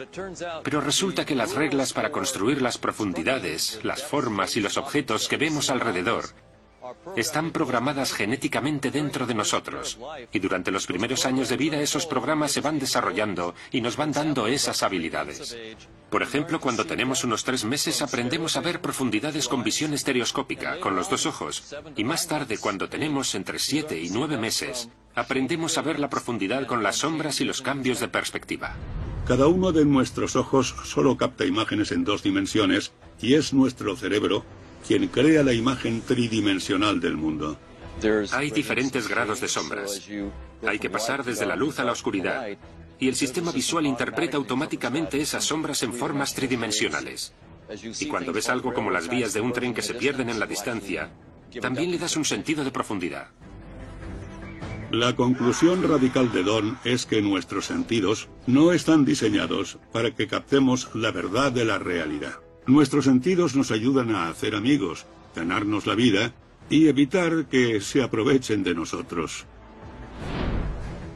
pero 0.62 0.80
resulta 0.80 1.24
que 1.24 1.35
las 1.35 1.54
reglas 1.54 1.92
para 1.92 2.12
construir 2.12 2.62
las 2.62 2.78
profundidades, 2.78 3.80
las 3.82 4.02
formas 4.02 4.56
y 4.56 4.61
los 4.61 4.76
objetos 4.76 5.28
que 5.28 5.37
vemos 5.37 5.70
alrededor 5.70 6.26
están 7.16 7.50
programadas 7.50 8.12
genéticamente 8.12 8.90
dentro 8.90 9.26
de 9.26 9.34
nosotros. 9.34 9.98
Y 10.32 10.38
durante 10.38 10.70
los 10.70 10.86
primeros 10.86 11.26
años 11.26 11.48
de 11.48 11.56
vida 11.56 11.80
esos 11.80 12.06
programas 12.06 12.52
se 12.52 12.60
van 12.60 12.78
desarrollando 12.78 13.54
y 13.70 13.80
nos 13.80 13.96
van 13.96 14.12
dando 14.12 14.46
esas 14.46 14.82
habilidades. 14.82 15.56
Por 16.10 16.22
ejemplo, 16.22 16.60
cuando 16.60 16.84
tenemos 16.84 17.24
unos 17.24 17.44
tres 17.44 17.64
meses 17.64 18.02
aprendemos 18.02 18.56
a 18.56 18.60
ver 18.60 18.80
profundidades 18.80 19.48
con 19.48 19.62
visión 19.62 19.94
estereoscópica, 19.94 20.78
con 20.80 20.94
los 20.94 21.08
dos 21.08 21.26
ojos. 21.26 21.74
Y 21.96 22.04
más 22.04 22.28
tarde, 22.28 22.58
cuando 22.58 22.88
tenemos 22.88 23.34
entre 23.34 23.58
siete 23.58 23.98
y 24.00 24.10
nueve 24.10 24.36
meses, 24.36 24.90
aprendemos 25.14 25.78
a 25.78 25.82
ver 25.82 25.98
la 25.98 26.10
profundidad 26.10 26.66
con 26.66 26.82
las 26.82 26.96
sombras 26.96 27.40
y 27.40 27.44
los 27.44 27.62
cambios 27.62 28.00
de 28.00 28.08
perspectiva. 28.08 28.76
Cada 29.26 29.46
uno 29.46 29.72
de 29.72 29.84
nuestros 29.84 30.36
ojos 30.36 30.74
solo 30.84 31.16
capta 31.16 31.46
imágenes 31.46 31.92
en 31.92 32.04
dos 32.04 32.22
dimensiones 32.22 32.92
y 33.20 33.34
es 33.34 33.54
nuestro 33.54 33.96
cerebro 33.96 34.44
quien 34.86 35.08
crea 35.08 35.42
la 35.42 35.52
imagen 35.52 36.02
tridimensional 36.02 37.00
del 37.00 37.16
mundo. 37.16 37.58
Hay 38.32 38.50
diferentes 38.50 39.08
grados 39.08 39.40
de 39.40 39.48
sombras. 39.48 40.08
Hay 40.66 40.78
que 40.78 40.90
pasar 40.90 41.24
desde 41.24 41.46
la 41.46 41.56
luz 41.56 41.78
a 41.78 41.84
la 41.84 41.92
oscuridad. 41.92 42.46
Y 42.98 43.08
el 43.08 43.14
sistema 43.16 43.52
visual 43.52 43.86
interpreta 43.86 44.36
automáticamente 44.36 45.20
esas 45.20 45.44
sombras 45.44 45.82
en 45.82 45.92
formas 45.92 46.34
tridimensionales. 46.34 47.32
Y 48.00 48.06
cuando 48.06 48.32
ves 48.32 48.48
algo 48.48 48.72
como 48.72 48.90
las 48.90 49.08
vías 49.08 49.32
de 49.32 49.40
un 49.40 49.52
tren 49.52 49.74
que 49.74 49.82
se 49.82 49.94
pierden 49.94 50.28
en 50.28 50.38
la 50.38 50.46
distancia, 50.46 51.10
también 51.60 51.90
le 51.90 51.98
das 51.98 52.16
un 52.16 52.24
sentido 52.24 52.64
de 52.64 52.70
profundidad. 52.70 53.28
La 54.90 55.16
conclusión 55.16 55.82
radical 55.88 56.30
de 56.32 56.42
Don 56.42 56.78
es 56.84 57.06
que 57.06 57.22
nuestros 57.22 57.64
sentidos 57.64 58.28
no 58.46 58.72
están 58.72 59.06
diseñados 59.06 59.78
para 59.90 60.14
que 60.14 60.26
captemos 60.26 60.90
la 60.94 61.10
verdad 61.10 61.50
de 61.50 61.64
la 61.64 61.78
realidad. 61.78 62.34
Nuestros 62.66 63.07
sentidos 63.07 63.57
nos 63.57 63.70
ayudan 63.70 64.14
a 64.14 64.29
hacer 64.29 64.55
amigos, 64.55 65.07
ganarnos 65.35 65.87
la 65.87 65.94
vida 65.94 66.33
y 66.70 66.88
evitar 66.88 67.46
que 67.46 67.81
se 67.81 68.03
aprovechen 68.03 68.62
de 68.62 68.75
nosotros. 68.75 69.46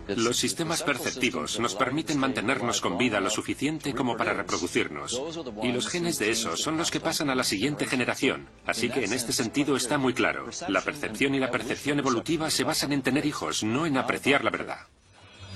Los 0.09 0.37
sistemas 0.37 0.83
perceptivos 0.85 1.59
nos 1.59 1.75
permiten 1.75 2.19
mantenernos 2.19 2.81
con 2.81 2.97
vida 2.97 3.21
lo 3.21 3.29
suficiente 3.29 3.93
como 3.93 4.17
para 4.17 4.35
reproducirnos. 4.35 5.21
Y 5.65 5.73
los 5.73 5.89
genes 5.89 6.19
de 6.19 6.31
esos 6.31 6.61
son 6.61 6.77
los 6.77 6.93
que 6.93 7.01
pasan 7.01 7.29
a 7.29 7.35
la 7.35 7.43
siguiente 7.43 7.87
generación. 7.87 8.47
Así 8.67 8.89
que 8.89 9.05
en 9.05 9.13
este 9.13 9.33
sentido 9.33 9.77
está 9.77 9.99
muy 9.99 10.15
claro. 10.15 10.47
La 10.69 10.81
percepción 10.81 11.35
y 11.35 11.41
la 11.41 11.51
percepción 11.51 11.99
evolutiva 11.99 12.51
se 12.51 12.63
basan 12.63 12.93
en 12.93 13.03
tener 13.03 13.27
hijos, 13.27 13.65
no 13.65 13.85
en 13.85 13.97
apreciar 13.97 14.45
la 14.45 14.51
verdad. 14.51 14.87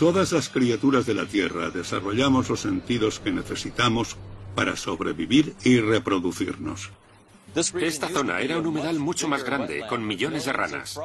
Todas 0.01 0.33
las 0.33 0.49
criaturas 0.49 1.07
de 1.07 1.15
la 1.15 1.27
Tierra 1.27 1.71
desarrollamos 1.71 2.49
los 2.49 2.61
sentidos 2.61 3.21
que 3.21 3.31
necesitamos 3.31 4.17
para 4.55 4.77
sobrevivir 4.77 5.55
y 5.65 5.81
reproducirnos. 5.81 6.91
Esta 7.55 8.09
zona 8.09 8.41
era 8.41 8.59
un 8.59 8.67
humedal 8.67 8.99
mucho 8.99 9.27
más 9.29 9.43
grande, 9.43 9.85
con 9.89 10.07
millones 10.07 10.45
de 10.45 10.53
ranas. 10.53 10.99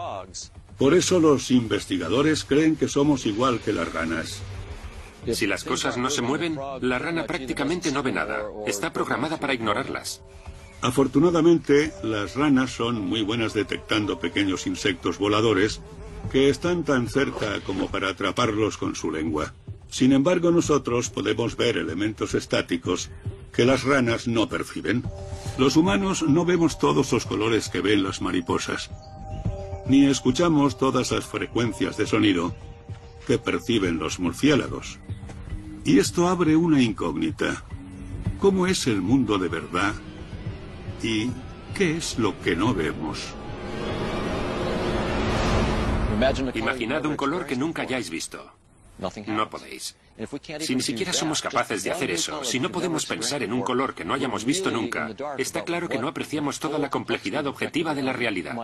Por 0.78 0.94
eso 0.94 1.20
los 1.20 1.52
investigadores 1.52 2.44
creen 2.44 2.76
que 2.76 2.88
somos 2.88 3.26
igual 3.26 3.60
que 3.60 3.74
las 3.74 3.92
ranas. 3.92 4.42
Si 5.34 5.48
las 5.48 5.64
cosas 5.64 5.98
no 5.98 6.10
se 6.10 6.22
mueven, 6.22 6.60
la 6.82 7.00
rana 7.00 7.26
prácticamente 7.26 7.92
no 7.92 8.04
ve 8.04 8.12
nada. 8.12 8.44
Está 8.68 8.94
programada 8.94 9.40
para 9.40 9.54
ignorarlas. 9.54 10.22
Afortunadamente, 10.82 11.92
las 12.04 12.36
ranas 12.36 12.72
son 12.72 13.02
muy 13.02 13.24
buenas 13.24 13.54
detectando 13.54 14.20
pequeños 14.20 14.68
insectos 14.68 15.18
voladores 15.18 15.82
que 16.32 16.50
están 16.50 16.84
tan 16.84 17.08
cerca 17.08 17.60
como 17.66 17.88
para 17.88 18.10
atraparlos 18.10 18.78
con 18.78 18.96
su 18.96 19.12
lengua. 19.12 19.54
Sin 19.90 20.12
embargo, 20.12 20.52
nosotros 20.52 21.10
podemos 21.10 21.56
ver 21.58 21.78
elementos 21.78 22.36
estáticos 22.36 23.10
que 23.56 23.66
las 23.66 23.84
ranas 23.84 24.28
no 24.28 24.50
perciben. 24.50 25.04
Los 25.58 25.78
humanos 25.78 26.24
no 26.24 26.44
vemos 26.44 26.78
todos 26.78 27.12
los 27.14 27.26
colores 27.26 27.70
que 27.70 27.80
ven 27.80 28.04
las 28.04 28.22
mariposas, 28.22 28.92
ni 29.88 30.06
escuchamos 30.06 30.78
todas 30.78 31.12
las 31.12 31.26
frecuencias 31.26 31.96
de 31.96 32.06
sonido 32.06 32.54
que 33.26 33.38
perciben 33.38 33.98
los 33.98 34.20
murciélagos. 34.20 35.00
Y 35.86 36.00
esto 36.00 36.28
abre 36.28 36.56
una 36.56 36.82
incógnita. 36.82 37.64
¿Cómo 38.40 38.68
es 38.68 38.88
el 38.88 39.02
mundo 39.02 39.38
de 39.38 39.48
verdad? 39.48 39.94
¿Y 41.02 41.30
qué 41.76 41.96
es 41.98 42.20
lo 42.20 42.40
que 42.42 42.56
no 42.56 42.74
vemos? 42.74 43.20
Imaginad 46.56 47.06
un 47.06 47.16
color 47.16 47.46
que 47.46 47.56
nunca 47.56 47.84
hayáis 47.84 48.10
visto. 48.10 48.52
No 48.98 49.50
podéis. 49.50 49.96
Si 50.60 50.76
ni 50.76 50.82
siquiera 50.82 51.12
somos 51.12 51.42
capaces 51.42 51.84
de 51.84 51.92
hacer 51.92 52.12
eso, 52.12 52.44
si 52.44 52.60
no 52.60 52.72
podemos 52.72 53.06
pensar 53.06 53.44
en 53.44 53.52
un 53.52 53.62
color 53.62 53.94
que 53.94 54.06
no 54.06 54.14
hayamos 54.14 54.46
visto 54.46 54.72
nunca, 54.72 55.14
está 55.38 55.64
claro 55.64 55.90
que 55.90 56.00
no 56.00 56.08
apreciamos 56.08 56.60
toda 56.60 56.80
la 56.80 56.90
complejidad 56.90 57.46
objetiva 57.48 57.94
de 57.94 58.04
la 58.04 58.14
realidad. 58.14 58.56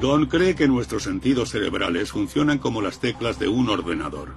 Don 0.00 0.26
cree 0.26 0.56
que 0.56 0.66
nuestros 0.66 1.04
sentidos 1.04 1.50
cerebrales 1.50 2.10
funcionan 2.10 2.58
como 2.58 2.82
las 2.82 2.98
teclas 2.98 3.38
de 3.38 3.46
un 3.46 3.68
ordenador. 3.68 4.34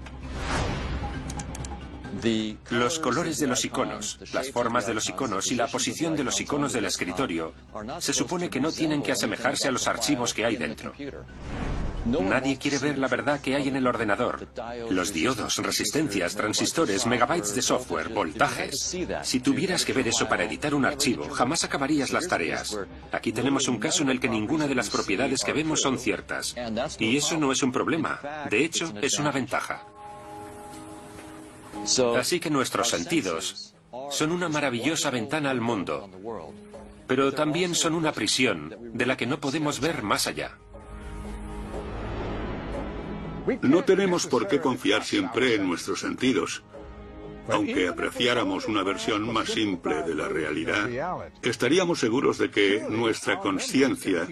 Los 2.71 2.99
colores 2.99 3.37
de 3.39 3.47
los 3.47 3.65
iconos, 3.65 4.19
las 4.33 4.49
formas 4.49 4.87
de 4.87 4.95
los 4.95 5.07
iconos 5.09 5.51
y 5.51 5.55
la 5.55 5.67
posición 5.67 6.15
de 6.15 6.23
los 6.23 6.41
iconos 6.41 6.73
del 6.73 6.85
escritorio 6.85 7.53
se 7.99 8.13
supone 8.13 8.49
que 8.49 8.59
no 8.59 8.71
tienen 8.71 9.03
que 9.03 9.11
asemejarse 9.11 9.67
a 9.67 9.71
los 9.71 9.87
archivos 9.87 10.33
que 10.33 10.45
hay 10.45 10.55
dentro. 10.55 10.93
Nadie 12.05 12.57
quiere 12.57 12.77
ver 12.77 12.97
la 12.97 13.07
verdad 13.07 13.41
que 13.41 13.55
hay 13.55 13.67
en 13.67 13.75
el 13.75 13.87
ordenador. 13.87 14.47
Los 14.89 15.11
diodos, 15.11 15.57
resistencias, 15.57 16.35
transistores, 16.35 17.05
megabytes 17.07 17.55
de 17.55 17.61
software, 17.61 18.09
voltajes. 18.09 18.95
Si 19.23 19.39
tuvieras 19.39 19.85
que 19.85 19.93
ver 19.93 20.07
eso 20.07 20.27
para 20.27 20.43
editar 20.43 20.75
un 20.75 20.85
archivo, 20.85 21.27
jamás 21.29 21.63
acabarías 21.63 22.11
las 22.11 22.27
tareas. 22.27 22.77
Aquí 23.11 23.31
tenemos 23.31 23.67
un 23.67 23.79
caso 23.79 24.03
en 24.03 24.09
el 24.09 24.19
que 24.19 24.29
ninguna 24.29 24.67
de 24.67 24.75
las 24.75 24.89
propiedades 24.89 25.43
que 25.43 25.53
vemos 25.53 25.81
son 25.81 25.97
ciertas. 25.97 26.55
Y 26.99 27.17
eso 27.17 27.37
no 27.37 27.51
es 27.51 27.63
un 27.63 27.71
problema. 27.71 28.19
De 28.49 28.63
hecho, 28.63 28.93
es 29.01 29.17
una 29.17 29.31
ventaja. 29.31 29.83
Así 32.17 32.39
que 32.39 32.49
nuestros 32.49 32.89
sentidos 32.89 33.73
son 34.11 34.31
una 34.31 34.49
maravillosa 34.49 35.09
ventana 35.09 35.49
al 35.49 35.61
mundo, 35.61 36.09
pero 37.07 37.33
también 37.33 37.75
son 37.75 37.93
una 37.93 38.11
prisión 38.11 38.75
de 38.93 39.05
la 39.05 39.17
que 39.17 39.25
no 39.25 39.39
podemos 39.39 39.79
ver 39.79 40.03
más 40.03 40.27
allá. 40.27 40.57
No 43.61 43.83
tenemos 43.83 44.27
por 44.27 44.47
qué 44.47 44.59
confiar 44.59 45.03
siempre 45.03 45.55
en 45.55 45.67
nuestros 45.67 45.99
sentidos. 45.99 46.63
Aunque 47.47 47.87
apreciáramos 47.87 48.67
una 48.67 48.83
versión 48.83 49.31
más 49.31 49.49
simple 49.49 50.01
de 50.01 50.15
la 50.15 50.27
realidad, 50.27 50.89
estaríamos 51.43 51.99
seguros 51.99 52.39
de 52.39 52.49
que 52.49 52.85
nuestra 52.89 53.39
conciencia 53.39 54.27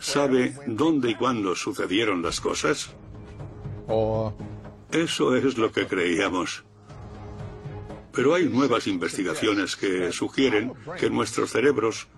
sabe 0.00 0.54
dónde 0.66 1.10
y 1.10 1.14
cuándo 1.14 1.54
sucedieron 1.54 2.20
las 2.20 2.40
cosas. 2.40 2.90
Eso 4.90 5.36
es 5.36 5.56
lo 5.56 5.70
que 5.70 5.86
creíamos. 5.86 6.64
Pero 8.12 8.34
hay 8.34 8.48
nuevas 8.48 8.88
investigaciones 8.88 9.76
que 9.76 10.10
sugieren 10.10 10.72
que 10.98 11.08
nuestros 11.08 11.52
cerebros 11.52 12.08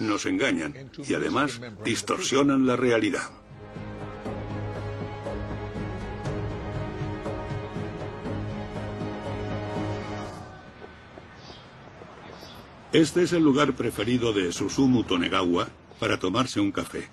nos 0.00 0.26
engañan 0.26 0.90
y 1.06 1.14
además 1.14 1.60
distorsionan 1.84 2.66
la 2.66 2.74
realidad. 2.74 3.43
Este 12.94 13.24
es 13.24 13.32
el 13.32 13.42
lugar 13.42 13.72
preferido 13.72 14.32
de 14.32 14.52
Susumu 14.52 15.02
Tonegawa 15.02 15.66
para 15.98 16.20
tomarse 16.20 16.60
un 16.60 16.70
café. 16.70 17.08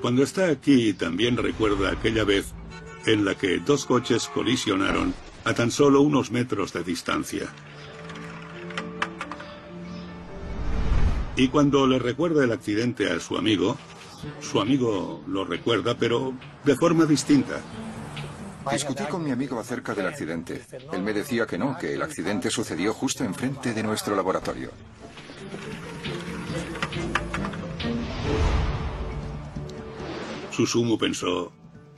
Cuando 0.00 0.22
está 0.22 0.48
aquí 0.48 0.94
también 0.94 1.36
recuerda 1.36 1.92
aquella 1.92 2.24
vez 2.24 2.54
en 3.04 3.26
la 3.26 3.34
que 3.34 3.58
dos 3.58 3.84
coches 3.84 4.28
colisionaron 4.28 5.12
a 5.44 5.52
tan 5.52 5.70
solo 5.70 6.00
unos 6.00 6.30
metros 6.30 6.72
de 6.72 6.82
distancia. 6.82 7.52
Y 11.36 11.48
cuando 11.48 11.86
le 11.86 11.98
recuerda 11.98 12.42
el 12.42 12.52
accidente 12.52 13.10
a 13.10 13.20
su 13.20 13.36
amigo, 13.36 13.76
su 14.40 14.62
amigo 14.62 15.22
lo 15.28 15.44
recuerda, 15.44 15.98
pero 15.98 16.32
de 16.64 16.74
forma 16.74 17.04
distinta. 17.04 17.60
Discutí 18.70 19.04
con 19.04 19.24
mi 19.24 19.30
amigo 19.30 19.58
acerca 19.58 19.94
del 19.94 20.06
accidente. 20.06 20.62
Él 20.92 21.02
me 21.02 21.12
decía 21.12 21.46
que 21.46 21.58
no, 21.58 21.76
que 21.76 21.94
el 21.94 22.02
accidente 22.02 22.50
sucedió 22.50 22.94
justo 22.94 23.24
enfrente 23.24 23.72
de 23.74 23.82
nuestro 23.82 24.14
laboratorio. 24.14 24.70
Susumu 30.50 30.98
pensó, 30.98 31.52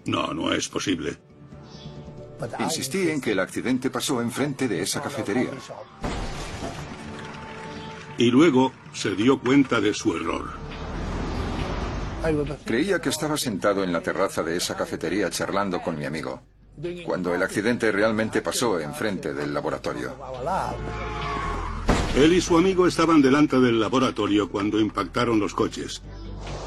no, 0.06 0.32
no 0.32 0.52
es 0.52 0.68
posible. 0.68 1.18
Insistí 2.60 3.10
en 3.10 3.20
que 3.20 3.32
el 3.32 3.40
accidente 3.40 3.90
pasó 3.90 4.20
enfrente 4.20 4.68
de 4.68 4.82
esa 4.82 5.02
cafetería. 5.02 5.50
Y 8.16 8.30
luego 8.30 8.72
se 8.92 9.14
dio 9.14 9.40
cuenta 9.40 9.80
de 9.80 9.92
su 9.92 10.16
error. 10.16 10.52
Creía 12.64 13.00
que 13.00 13.10
estaba 13.10 13.36
sentado 13.36 13.84
en 13.84 13.92
la 13.92 14.00
terraza 14.00 14.42
de 14.42 14.56
esa 14.56 14.76
cafetería 14.76 15.28
charlando 15.30 15.82
con 15.82 15.98
mi 15.98 16.06
amigo 16.06 16.53
cuando 17.04 17.34
el 17.34 17.42
accidente 17.42 17.92
realmente 17.92 18.42
pasó 18.42 18.80
enfrente 18.80 19.32
del 19.32 19.54
laboratorio. 19.54 20.12
Él 22.16 22.32
y 22.32 22.40
su 22.40 22.56
amigo 22.56 22.86
estaban 22.86 23.22
delante 23.22 23.58
del 23.60 23.80
laboratorio 23.80 24.48
cuando 24.48 24.80
impactaron 24.80 25.40
los 25.40 25.54
coches, 25.54 26.02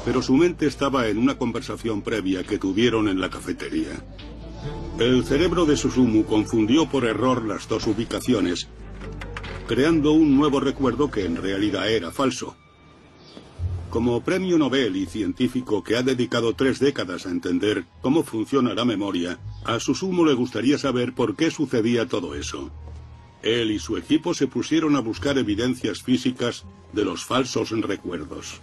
pero 0.04 0.22
su 0.22 0.34
mente 0.34 0.66
estaba 0.66 1.08
en 1.08 1.18
una 1.18 1.38
conversación 1.38 2.02
previa 2.02 2.44
que 2.44 2.58
tuvieron 2.58 3.08
en 3.08 3.20
la 3.20 3.30
cafetería. 3.30 4.02
El 4.98 5.24
cerebro 5.24 5.64
de 5.64 5.76
Susumu 5.76 6.24
confundió 6.24 6.86
por 6.86 7.04
error 7.04 7.44
las 7.44 7.68
dos 7.68 7.86
ubicaciones, 7.86 8.68
creando 9.66 10.12
un 10.12 10.36
nuevo 10.36 10.60
recuerdo 10.60 11.10
que 11.10 11.24
en 11.24 11.36
realidad 11.36 11.90
era 11.90 12.10
falso. 12.10 12.56
Como 13.90 14.22
premio 14.22 14.58
Nobel 14.58 14.96
y 14.96 15.06
científico 15.06 15.82
que 15.82 15.96
ha 15.96 16.02
dedicado 16.02 16.54
tres 16.54 16.78
décadas 16.78 17.24
a 17.24 17.30
entender 17.30 17.84
cómo 18.02 18.22
funciona 18.22 18.74
la 18.74 18.84
memoria, 18.84 19.38
a 19.68 19.78
Susumu 19.78 20.24
le 20.24 20.32
gustaría 20.32 20.78
saber 20.78 21.12
por 21.12 21.36
qué 21.36 21.50
sucedía 21.50 22.08
todo 22.08 22.34
eso. 22.34 22.70
Él 23.42 23.70
y 23.70 23.78
su 23.78 23.98
equipo 23.98 24.32
se 24.32 24.46
pusieron 24.46 24.96
a 24.96 25.00
buscar 25.00 25.36
evidencias 25.36 26.02
físicas 26.02 26.64
de 26.94 27.04
los 27.04 27.26
falsos 27.26 27.70
recuerdos. 27.70 28.62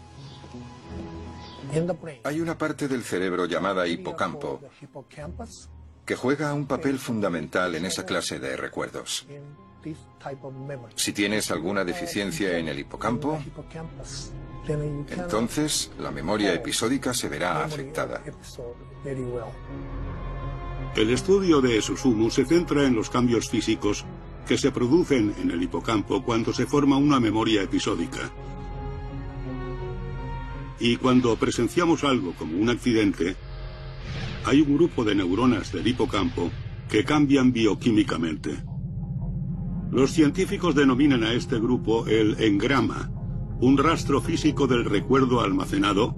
Hay 2.24 2.42
una 2.42 2.58
parte 2.58 2.88
del 2.88 3.04
cerebro 3.04 3.46
llamada 3.46 3.88
hipocampo 3.88 4.62
que 6.06 6.16
juega 6.16 6.54
un 6.54 6.66
papel 6.66 6.98
fundamental 6.98 7.76
en 7.76 7.86
esa 7.86 8.04
clase 8.04 8.40
de 8.40 8.58
recuerdos. 8.58 9.28
Si 10.96 11.14
tienes 11.14 11.52
alguna 11.52 11.86
deficiencia 11.86 12.58
en 12.58 12.68
el 12.68 12.80
hipocampo, 12.80 13.40
entonces 14.68 15.92
la 16.00 16.10
memoria 16.10 16.52
episódica 16.52 17.14
se 17.14 17.30
verá 17.30 17.64
afectada. 17.64 18.24
El 20.96 21.10
estudio 21.10 21.60
de 21.60 21.82
Susumu 21.82 22.30
se 22.30 22.46
centra 22.46 22.86
en 22.86 22.96
los 22.96 23.10
cambios 23.10 23.50
físicos 23.50 24.06
que 24.48 24.58
se 24.58 24.72
producen 24.72 25.34
en 25.42 25.52
el 25.52 25.62
hipocampo 25.62 26.24
cuando 26.24 26.54
se 26.54 26.66
forma 26.66 26.96
una 26.96 27.20
memoria 27.20 27.62
episódica. 27.64 28.32
Y 30.80 30.96
cuando 30.96 31.36
presenciamos 31.36 32.06
algo 32.06 32.34
como 32.36 32.58
un 32.58 32.70
accidente, 32.70 33.36
hay 34.46 34.62
un 34.62 34.76
grupo 34.78 35.04
de 35.04 35.16
neuronas 35.16 35.74
del 35.74 35.86
hipocampo 35.86 36.50
que 36.90 37.04
cambian 37.04 37.52
bioquímicamente. 37.52 38.64
Los 39.92 40.12
científicos 40.12 40.76
denominan 40.76 41.24
a 41.24 41.34
este 41.34 41.60
grupo 41.60 42.08
el 42.08 42.42
engrama, 42.42 43.12
un 43.60 43.78
rastro 43.78 44.22
físico 44.22 44.66
del 44.66 44.86
recuerdo 44.86 45.42
almacenado. 45.42 46.16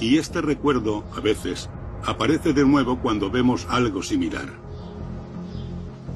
Y 0.00 0.18
este 0.18 0.40
recuerdo, 0.40 1.04
a 1.16 1.20
veces, 1.20 1.68
aparece 2.04 2.52
de 2.52 2.64
nuevo 2.64 2.98
cuando 3.00 3.30
vemos 3.30 3.66
algo 3.68 4.02
similar. 4.02 4.48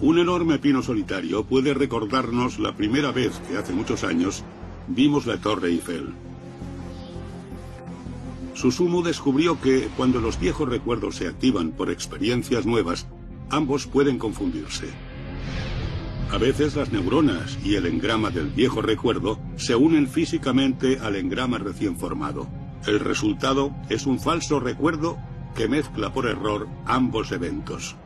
Un 0.01 0.19
enorme 0.19 0.59
pino 0.59 0.83
solitario 0.83 1.45
puede 1.45 1.75
recordarnos 1.75 2.59
la 2.59 2.75
primera 2.77 3.13
vez 3.13 3.41
que 3.49 3.57
hace 3.57 3.73
muchos 3.73 4.05
años 4.05 4.45
vimos 4.89 5.27
la 5.27 5.39
Torre 5.39 5.69
Eiffel. 5.69 6.13
Susumu 8.55 9.03
descubrió 9.03 9.61
que 9.61 9.89
cuando 9.97 10.21
los 10.21 10.39
viejos 10.39 10.69
recuerdos 10.69 11.17
se 11.17 11.27
activan 11.27 11.73
por 11.73 11.91
experiencias 11.91 12.67
nuevas, 12.67 13.07
ambos 13.51 13.87
pueden 13.87 14.19
confundirse. 14.19 14.89
A 16.31 16.39
veces 16.39 16.77
las 16.77 16.93
neuronas 16.93 17.59
y 17.65 17.75
el 17.75 17.87
engrama 17.87 18.31
del 18.31 18.49
viejo 18.49 18.81
recuerdo 18.83 19.39
se 19.57 19.75
unen 19.75 20.09
físicamente 20.09 20.99
al 20.99 21.17
engrama 21.17 21.59
recién 21.59 21.97
formado. 21.97 22.49
El 22.87 23.01
resultado 23.01 23.71
es 23.89 24.07
un 24.07 24.19
falso 24.19 24.59
recuerdo 24.59 25.17
que 25.55 25.69
mezcla 25.69 26.13
por 26.13 26.27
error 26.27 26.69
ambos 26.85 27.31
eventos. 27.31 27.97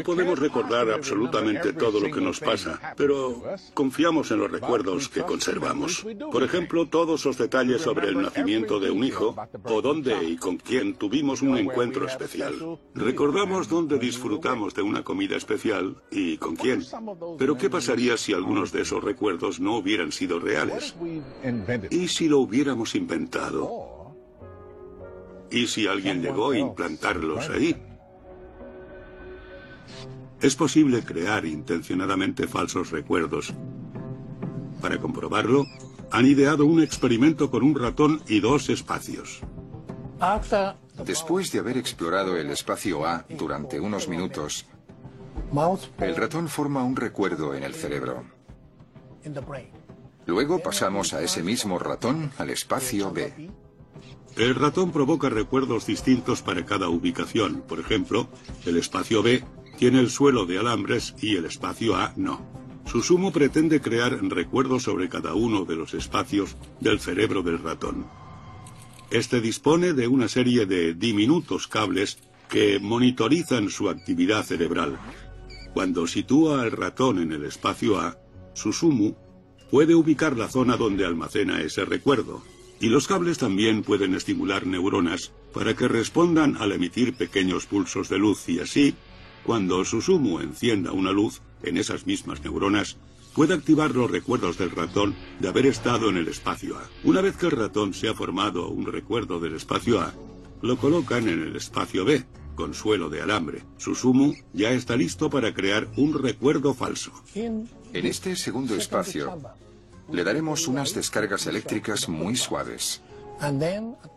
No 0.00 0.04
podemos 0.04 0.38
recordar 0.38 0.90
absolutamente 0.90 1.74
todo 1.74 2.00
lo 2.00 2.10
que 2.10 2.22
nos 2.22 2.40
pasa, 2.40 2.94
pero 2.96 3.42
confiamos 3.74 4.30
en 4.30 4.38
los 4.38 4.50
recuerdos 4.50 5.10
que 5.10 5.20
conservamos. 5.20 6.06
Por 6.32 6.42
ejemplo, 6.42 6.88
todos 6.88 7.26
los 7.26 7.36
detalles 7.36 7.82
sobre 7.82 8.08
el 8.08 8.22
nacimiento 8.22 8.80
de 8.80 8.90
un 8.90 9.04
hijo 9.04 9.36
o 9.64 9.82
dónde 9.82 10.24
y 10.24 10.38
con 10.38 10.56
quién 10.56 10.94
tuvimos 10.94 11.42
un 11.42 11.58
encuentro 11.58 12.06
especial. 12.06 12.54
Recordamos 12.94 13.68
dónde 13.68 13.98
disfrutamos 13.98 14.74
de 14.74 14.80
una 14.80 15.04
comida 15.04 15.36
especial 15.36 15.96
y 16.10 16.38
con 16.38 16.56
quién. 16.56 16.82
Pero 17.36 17.58
¿qué 17.58 17.68
pasaría 17.68 18.16
si 18.16 18.32
algunos 18.32 18.72
de 18.72 18.80
esos 18.80 19.04
recuerdos 19.04 19.60
no 19.60 19.76
hubieran 19.76 20.12
sido 20.12 20.40
reales? 20.40 20.94
¿Y 21.90 22.08
si 22.08 22.26
lo 22.26 22.38
hubiéramos 22.38 22.94
inventado? 22.94 24.14
¿Y 25.50 25.66
si 25.66 25.86
alguien 25.86 26.22
llegó 26.22 26.52
a 26.52 26.58
implantarlos 26.58 27.50
ahí? 27.50 27.76
Es 30.40 30.56
posible 30.56 31.02
crear 31.02 31.44
intencionadamente 31.44 32.46
falsos 32.46 32.90
recuerdos 32.90 33.52
Para 34.80 34.98
comprobarlo, 34.98 35.66
han 36.10 36.26
ideado 36.26 36.64
un 36.64 36.82
experimento 36.82 37.50
con 37.50 37.62
un 37.62 37.74
ratón 37.74 38.22
y 38.26 38.40
dos 38.40 38.70
espacios. 38.70 39.40
Después 41.04 41.52
de 41.52 41.58
haber 41.58 41.76
explorado 41.76 42.36
el 42.36 42.50
espacio 42.50 43.06
A 43.06 43.26
durante 43.28 43.78
unos 43.78 44.08
minutos, 44.08 44.66
el 45.98 46.16
ratón 46.16 46.48
forma 46.48 46.82
un 46.82 46.96
recuerdo 46.96 47.54
en 47.54 47.62
el 47.62 47.74
cerebro. 47.74 48.24
Luego 50.26 50.58
pasamos 50.60 51.12
a 51.12 51.22
ese 51.22 51.42
mismo 51.42 51.78
ratón 51.78 52.32
al 52.38 52.50
espacio 52.50 53.12
B. 53.12 53.50
El 54.36 54.54
ratón 54.54 54.92
provoca 54.92 55.28
recuerdos 55.28 55.86
distintos 55.86 56.40
para 56.40 56.64
cada 56.64 56.88
ubicación. 56.88 57.62
Por 57.62 57.80
ejemplo, 57.80 58.28
el 58.64 58.76
espacio 58.76 59.22
B 59.22 59.44
tiene 59.80 59.98
el 60.00 60.10
suelo 60.10 60.44
de 60.44 60.58
alambres 60.58 61.14
y 61.22 61.36
el 61.36 61.46
espacio 61.46 61.96
A 61.96 62.12
no. 62.14 62.44
Susumu 62.84 63.32
pretende 63.32 63.80
crear 63.80 64.22
recuerdos 64.22 64.82
sobre 64.82 65.08
cada 65.08 65.32
uno 65.32 65.64
de 65.64 65.74
los 65.74 65.94
espacios 65.94 66.58
del 66.80 67.00
cerebro 67.00 67.40
del 67.40 67.60
ratón. 67.60 68.06
Este 69.10 69.40
dispone 69.40 69.94
de 69.94 70.06
una 70.06 70.28
serie 70.28 70.66
de 70.66 70.92
diminutos 70.92 71.66
cables 71.66 72.18
que 72.50 72.78
monitorizan 72.78 73.70
su 73.70 73.88
actividad 73.88 74.44
cerebral. 74.44 75.00
Cuando 75.72 76.06
sitúa 76.06 76.60
al 76.60 76.72
ratón 76.72 77.18
en 77.18 77.32
el 77.32 77.46
espacio 77.46 77.98
A, 77.98 78.18
Susumu 78.52 79.14
puede 79.70 79.94
ubicar 79.94 80.36
la 80.36 80.48
zona 80.48 80.76
donde 80.76 81.06
almacena 81.06 81.62
ese 81.62 81.86
recuerdo. 81.86 82.42
Y 82.80 82.90
los 82.90 83.06
cables 83.06 83.38
también 83.38 83.82
pueden 83.82 84.14
estimular 84.14 84.66
neuronas 84.66 85.32
para 85.54 85.74
que 85.74 85.88
respondan 85.88 86.58
al 86.58 86.72
emitir 86.72 87.14
pequeños 87.14 87.64
pulsos 87.64 88.10
de 88.10 88.18
luz 88.18 88.46
y 88.50 88.60
así, 88.60 88.94
cuando 89.44 89.84
Susumu 89.84 90.40
encienda 90.40 90.92
una 90.92 91.12
luz 91.12 91.40
en 91.62 91.76
esas 91.76 92.06
mismas 92.06 92.42
neuronas, 92.42 92.96
puede 93.34 93.54
activar 93.54 93.94
los 93.94 94.10
recuerdos 94.10 94.58
del 94.58 94.70
ratón 94.70 95.14
de 95.38 95.48
haber 95.48 95.66
estado 95.66 96.08
en 96.10 96.16
el 96.16 96.28
espacio 96.28 96.76
A. 96.76 96.82
Una 97.04 97.20
vez 97.20 97.36
que 97.36 97.46
el 97.46 97.52
ratón 97.52 97.94
se 97.94 98.08
ha 98.08 98.14
formado 98.14 98.68
un 98.68 98.86
recuerdo 98.86 99.40
del 99.40 99.54
espacio 99.54 100.00
A, 100.00 100.12
lo 100.62 100.76
colocan 100.76 101.28
en 101.28 101.42
el 101.42 101.56
espacio 101.56 102.04
B, 102.04 102.24
con 102.54 102.74
suelo 102.74 103.08
de 103.08 103.22
alambre. 103.22 103.62
Susumu 103.78 104.34
ya 104.52 104.70
está 104.72 104.96
listo 104.96 105.30
para 105.30 105.54
crear 105.54 105.88
un 105.96 106.20
recuerdo 106.22 106.74
falso. 106.74 107.12
En 107.34 107.68
este 107.92 108.36
segundo 108.36 108.74
espacio, 108.74 109.40
le 110.12 110.24
daremos 110.24 110.68
unas 110.68 110.94
descargas 110.94 111.46
eléctricas 111.46 112.08
muy 112.08 112.36
suaves. 112.36 113.00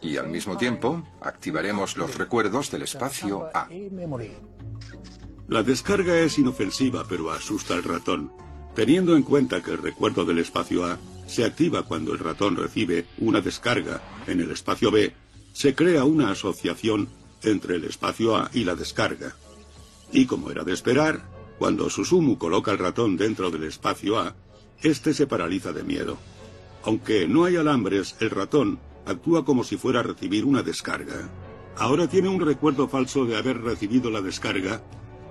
Y 0.02 0.18
al 0.18 0.28
mismo 0.28 0.58
tiempo, 0.58 1.02
activaremos 1.22 1.96
los 1.96 2.18
recuerdos 2.18 2.70
del 2.72 2.82
espacio 2.82 3.50
A. 3.54 3.70
La 5.48 5.62
descarga 5.62 6.20
es 6.20 6.40
inofensiva, 6.40 7.06
pero 7.08 7.30
asusta 7.32 7.74
al 7.74 7.84
ratón. 7.84 8.32
Teniendo 8.76 9.16
en 9.16 9.24
cuenta 9.24 9.62
que 9.62 9.72
el 9.72 9.78
recuerdo 9.78 10.24
del 10.26 10.40
espacio 10.40 10.86
A 10.86 10.98
se 11.28 11.44
activa 11.44 11.84
cuando 11.84 12.14
el 12.14 12.20
ratón 12.20 12.56
recibe 12.56 13.06
una 13.18 13.42
descarga 13.42 14.02
en 14.26 14.40
el 14.40 14.52
espacio 14.52 14.90
B, 14.90 15.14
se 15.52 15.76
crea 15.76 16.06
una 16.06 16.32
asociación 16.32 17.10
entre 17.44 17.76
el 17.76 17.84
espacio 17.84 18.38
A 18.38 18.50
y 18.54 18.64
la 18.64 18.76
descarga. 18.76 19.36
Y 20.12 20.26
como 20.26 20.50
era 20.50 20.64
de 20.64 20.74
esperar, 20.74 21.30
cuando 21.60 21.90
Susumu 21.90 22.38
coloca 22.38 22.72
el 22.72 22.80
ratón 22.80 23.18
dentro 23.18 23.52
del 23.52 23.66
espacio 23.66 24.20
A, 24.20 24.36
este 24.82 25.14
se 25.14 25.28
paraliza 25.28 25.74
de 25.74 25.84
miedo. 25.84 26.18
Aunque 26.84 27.28
no 27.28 27.44
hay 27.44 27.58
alambres, 27.58 28.16
el 28.22 28.30
ratón 28.30 28.80
actúa 29.06 29.44
como 29.44 29.64
si 29.64 29.76
fuera 29.76 30.00
a 30.00 30.04
recibir 30.04 30.46
una 30.46 30.64
descarga. 30.64 31.30
Ahora 31.78 32.08
tiene 32.08 32.30
un 32.30 32.40
recuerdo 32.40 32.88
falso 32.88 33.26
de 33.26 33.38
haber 33.38 33.62
recibido 33.62 34.10
la 34.10 34.22
descarga 34.22 34.82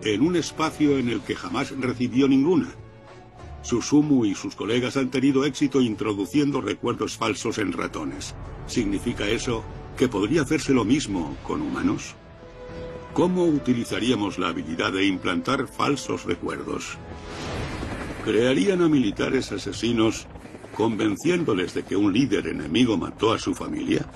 en 0.05 0.23
un 0.23 0.37
espacio 0.37 0.99
en 0.99 1.09
el 1.09 1.21
que 1.21 1.35
jamás 1.35 1.71
recibió 1.79 2.29
ninguna. 2.29 2.69
Susumu 3.63 4.25
y 4.25 4.35
sus 4.35 4.57
colegas 4.57 4.97
han 4.97 5.11
tenido 5.11 5.45
éxito 5.45 5.81
introduciendo 5.81 6.61
recuerdos 6.61 7.17
falsos 7.17 7.59
en 7.59 7.73
ratones. 7.73 8.35
¿Significa 8.67 9.29
eso 9.29 9.65
que 9.97 10.09
podría 10.09 10.43
hacerse 10.43 10.73
lo 10.73 10.85
mismo 10.85 11.37
con 11.47 11.63
humanos? 11.63 12.15
¿Cómo 13.15 13.45
utilizaríamos 13.45 14.39
la 14.39 14.49
habilidad 14.49 14.93
de 14.93 15.07
implantar 15.07 15.69
falsos 15.69 16.25
recuerdos? 16.25 16.97
¿Crearían 18.25 18.83
a 18.83 18.89
militares 18.89 19.53
asesinos 19.53 20.27
convenciéndoles 20.75 21.75
de 21.75 21.85
que 21.85 21.97
un 21.97 22.13
líder 22.13 22.49
enemigo 22.49 22.97
mató 22.97 23.33
a 23.33 23.39
su 23.39 23.55
familia? 23.55 24.07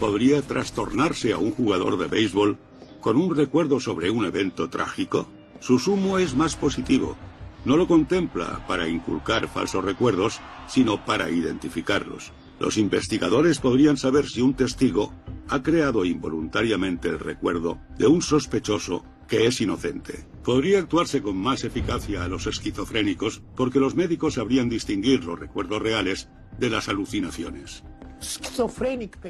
¿Podría 0.00 0.40
trastornarse 0.40 1.32
a 1.32 1.38
un 1.38 1.52
jugador 1.52 1.98
de 1.98 2.06
béisbol 2.06 2.58
con 3.00 3.16
un 3.16 3.34
recuerdo 3.34 3.80
sobre 3.80 4.10
un 4.10 4.24
evento 4.24 4.68
trágico? 4.68 5.28
Su 5.60 5.78
sumo 5.78 6.18
es 6.18 6.34
más 6.34 6.56
positivo. 6.56 7.16
No 7.64 7.76
lo 7.76 7.86
contempla 7.86 8.64
para 8.66 8.88
inculcar 8.88 9.48
falsos 9.48 9.84
recuerdos, 9.84 10.40
sino 10.68 11.04
para 11.04 11.30
identificarlos. 11.30 12.32
Los 12.58 12.76
investigadores 12.76 13.58
podrían 13.58 13.96
saber 13.96 14.26
si 14.26 14.42
un 14.42 14.54
testigo 14.54 15.14
ha 15.48 15.62
creado 15.62 16.04
involuntariamente 16.04 17.08
el 17.08 17.18
recuerdo 17.18 17.78
de 17.98 18.06
un 18.06 18.22
sospechoso 18.22 19.04
que 19.28 19.46
es 19.46 19.60
inocente. 19.60 20.26
Podría 20.44 20.78
actuarse 20.78 21.22
con 21.22 21.36
más 21.36 21.64
eficacia 21.64 22.24
a 22.24 22.28
los 22.28 22.46
esquizofrénicos 22.46 23.42
porque 23.56 23.80
los 23.80 23.94
médicos 23.94 24.34
sabrían 24.34 24.68
distinguir 24.68 25.24
los 25.24 25.38
recuerdos 25.38 25.80
reales 25.80 26.28
de 26.58 26.70
las 26.70 26.88
alucinaciones. 26.88 27.84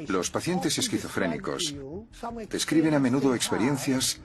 Los 0.07 0.29
pacientes 0.29 0.77
esquizofrénicos 0.77 1.75
describen 2.49 2.93
a 2.93 2.99
menudo 2.99 3.33
experiencias 3.35 4.21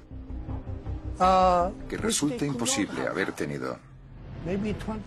que 1.88 1.96
resulta 1.96 2.44
imposible 2.44 3.06
haber 3.06 3.32
tenido. 3.32 3.78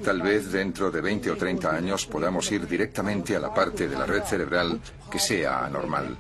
Tal 0.03 0.22
vez 0.22 0.51
dentro 0.51 0.91
de 0.91 1.01
20 1.01 1.32
o 1.32 1.38
30 1.38 1.74
años 1.74 2.05
podamos 2.05 2.51
ir 2.51 2.68
directamente 2.68 3.36
a 3.36 3.39
la 3.39 3.53
parte 3.53 3.88
de 3.88 3.97
la 3.97 4.05
red 4.05 4.24
cerebral 4.24 4.82
que 5.10 5.20
sea 5.20 5.66
anormal. 5.66 6.18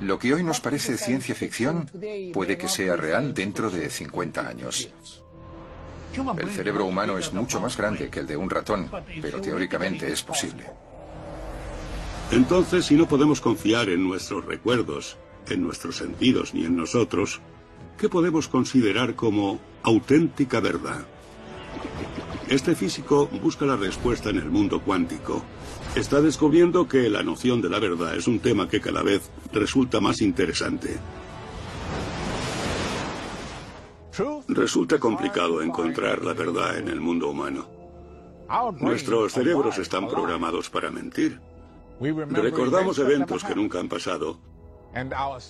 Lo 0.00 0.18
que 0.18 0.34
hoy 0.34 0.42
nos 0.42 0.60
parece 0.60 0.98
ciencia 0.98 1.34
ficción 1.34 1.90
puede 2.34 2.58
que 2.58 2.68
sea 2.68 2.96
real 2.96 3.32
dentro 3.32 3.70
de 3.70 3.88
50 3.88 4.46
años. 4.46 4.90
El 6.38 6.50
cerebro 6.50 6.86
humano 6.86 7.18
es 7.18 7.32
mucho 7.32 7.60
más 7.60 7.76
grande 7.76 8.08
que 8.08 8.20
el 8.20 8.26
de 8.26 8.36
un 8.36 8.48
ratón, 8.48 8.90
pero 9.20 9.40
teóricamente 9.40 10.10
es 10.10 10.22
posible. 10.22 10.64
Entonces, 12.30 12.86
si 12.86 12.94
no 12.94 13.06
podemos 13.06 13.40
confiar 13.40 13.88
en 13.88 14.06
nuestros 14.06 14.44
recuerdos, 14.44 15.16
en 15.48 15.62
nuestros 15.62 15.96
sentidos 15.96 16.54
ni 16.54 16.64
en 16.64 16.76
nosotros, 16.76 17.40
¿qué 17.98 18.08
podemos 18.08 18.48
considerar 18.48 19.14
como 19.14 19.60
auténtica 19.82 20.60
verdad? 20.60 21.06
Este 22.48 22.74
físico 22.74 23.28
busca 23.42 23.64
la 23.66 23.76
respuesta 23.76 24.30
en 24.30 24.38
el 24.38 24.50
mundo 24.50 24.80
cuántico, 24.80 25.42
está 25.96 26.20
descubriendo 26.20 26.88
que 26.88 27.08
la 27.08 27.22
noción 27.22 27.60
de 27.60 27.68
la 27.68 27.80
verdad 27.80 28.16
es 28.16 28.26
un 28.26 28.38
tema 28.38 28.68
que 28.68 28.80
cada 28.80 29.02
vez 29.02 29.30
resulta 29.52 30.00
más 30.00 30.20
interesante. 30.20 30.96
Resulta 34.48 34.98
complicado 34.98 35.62
encontrar 35.62 36.24
la 36.24 36.32
verdad 36.32 36.78
en 36.78 36.88
el 36.88 37.00
mundo 37.00 37.28
humano. 37.28 37.68
Nuestros 38.80 39.32
cerebros 39.32 39.78
están 39.78 40.08
programados 40.08 40.70
para 40.70 40.90
mentir. 40.90 41.40
Recordamos 42.00 42.98
eventos 42.98 43.44
que 43.44 43.54
nunca 43.54 43.80
han 43.80 43.88
pasado 43.88 44.38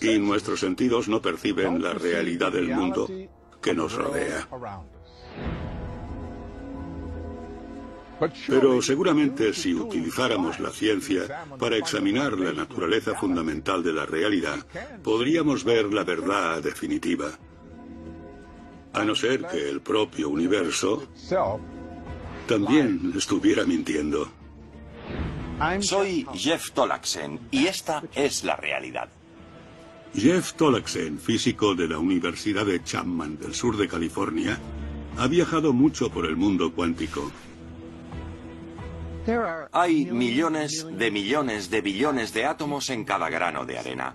y 0.01 0.19
nuestros 0.19 0.61
sentidos 0.61 1.09
no 1.09 1.23
perciben 1.23 1.83
la 1.83 1.95
realidad 1.95 2.53
del 2.53 2.69
mundo 2.69 3.09
que 3.61 3.75
nos 3.75 3.95
rodea. 3.95 4.49
Pero 8.49 8.81
seguramente 8.81 9.53
si 9.53 9.75
utilizáramos 9.75 10.59
la 10.59 10.71
ciencia 10.71 11.45
para 11.59 11.77
examinar 11.77 12.33
la 12.33 12.53
naturaleza 12.53 13.15
fundamental 13.15 13.83
de 13.83 13.93
la 13.93 14.07
realidad, 14.07 14.67
podríamos 15.03 15.65
ver 15.65 15.93
la 15.93 16.03
verdad 16.03 16.63
definitiva. 16.63 17.39
A 18.97 19.05
no 19.05 19.15
ser 19.15 19.47
que 19.47 19.69
el 19.69 19.81
propio 19.81 20.29
universo 20.31 21.07
también 22.47 23.13
estuviera 23.17 23.65
mintiendo. 23.65 24.29
Soy 25.81 26.27
Jeff 26.35 26.71
Tolaxen 26.73 27.41
y 27.51 27.67
esta 27.67 28.03
es 28.15 28.45
la 28.45 28.57
realidad. 28.57 29.09
Jeff 30.15 30.55
Tolaxen, 30.55 31.19
físico 31.19 31.75
de 31.75 31.89
la 31.89 31.99
Universidad 31.99 32.65
de 32.65 32.83
Chapman 32.83 33.39
del 33.39 33.55
sur 33.55 33.77
de 33.77 33.87
California, 33.87 34.59
ha 35.19 35.27
viajado 35.27 35.75
mucho 35.75 36.11
por 36.11 36.25
el 36.25 36.37
mundo 36.37 36.73
cuántico. 36.73 37.31
Hay 39.73 40.07
millones 40.07 40.87
de 40.91 41.11
millones 41.11 41.69
de 41.69 41.81
billones 41.81 42.33
de 42.33 42.47
átomos 42.47 42.89
en 42.91 43.05
cada 43.05 43.29
grano 43.29 43.67
de 43.67 43.79
arena. 43.79 44.15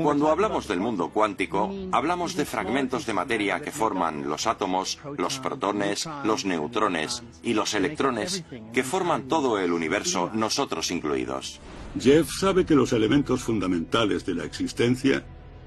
Cuando 0.00 0.30
hablamos 0.30 0.68
del 0.68 0.80
mundo 0.80 1.10
cuántico, 1.10 1.70
hablamos 1.92 2.34
de 2.34 2.46
fragmentos 2.46 3.04
de 3.04 3.12
materia 3.12 3.60
que 3.60 3.70
forman 3.70 4.28
los 4.28 4.46
átomos, 4.46 4.98
los 5.18 5.38
protones, 5.38 6.08
los 6.24 6.44
neutrones 6.44 7.22
y 7.42 7.52
los 7.52 7.74
electrones, 7.74 8.44
que 8.72 8.84
forman 8.84 9.28
todo 9.28 9.58
el 9.58 9.72
universo, 9.72 10.30
nosotros 10.32 10.90
incluidos. 10.90 11.60
Jeff 12.00 12.30
sabe 12.30 12.64
que 12.64 12.74
los 12.74 12.92
elementos 12.92 13.42
fundamentales 13.42 14.24
de 14.24 14.34
la 14.34 14.44
existencia 14.44 15.24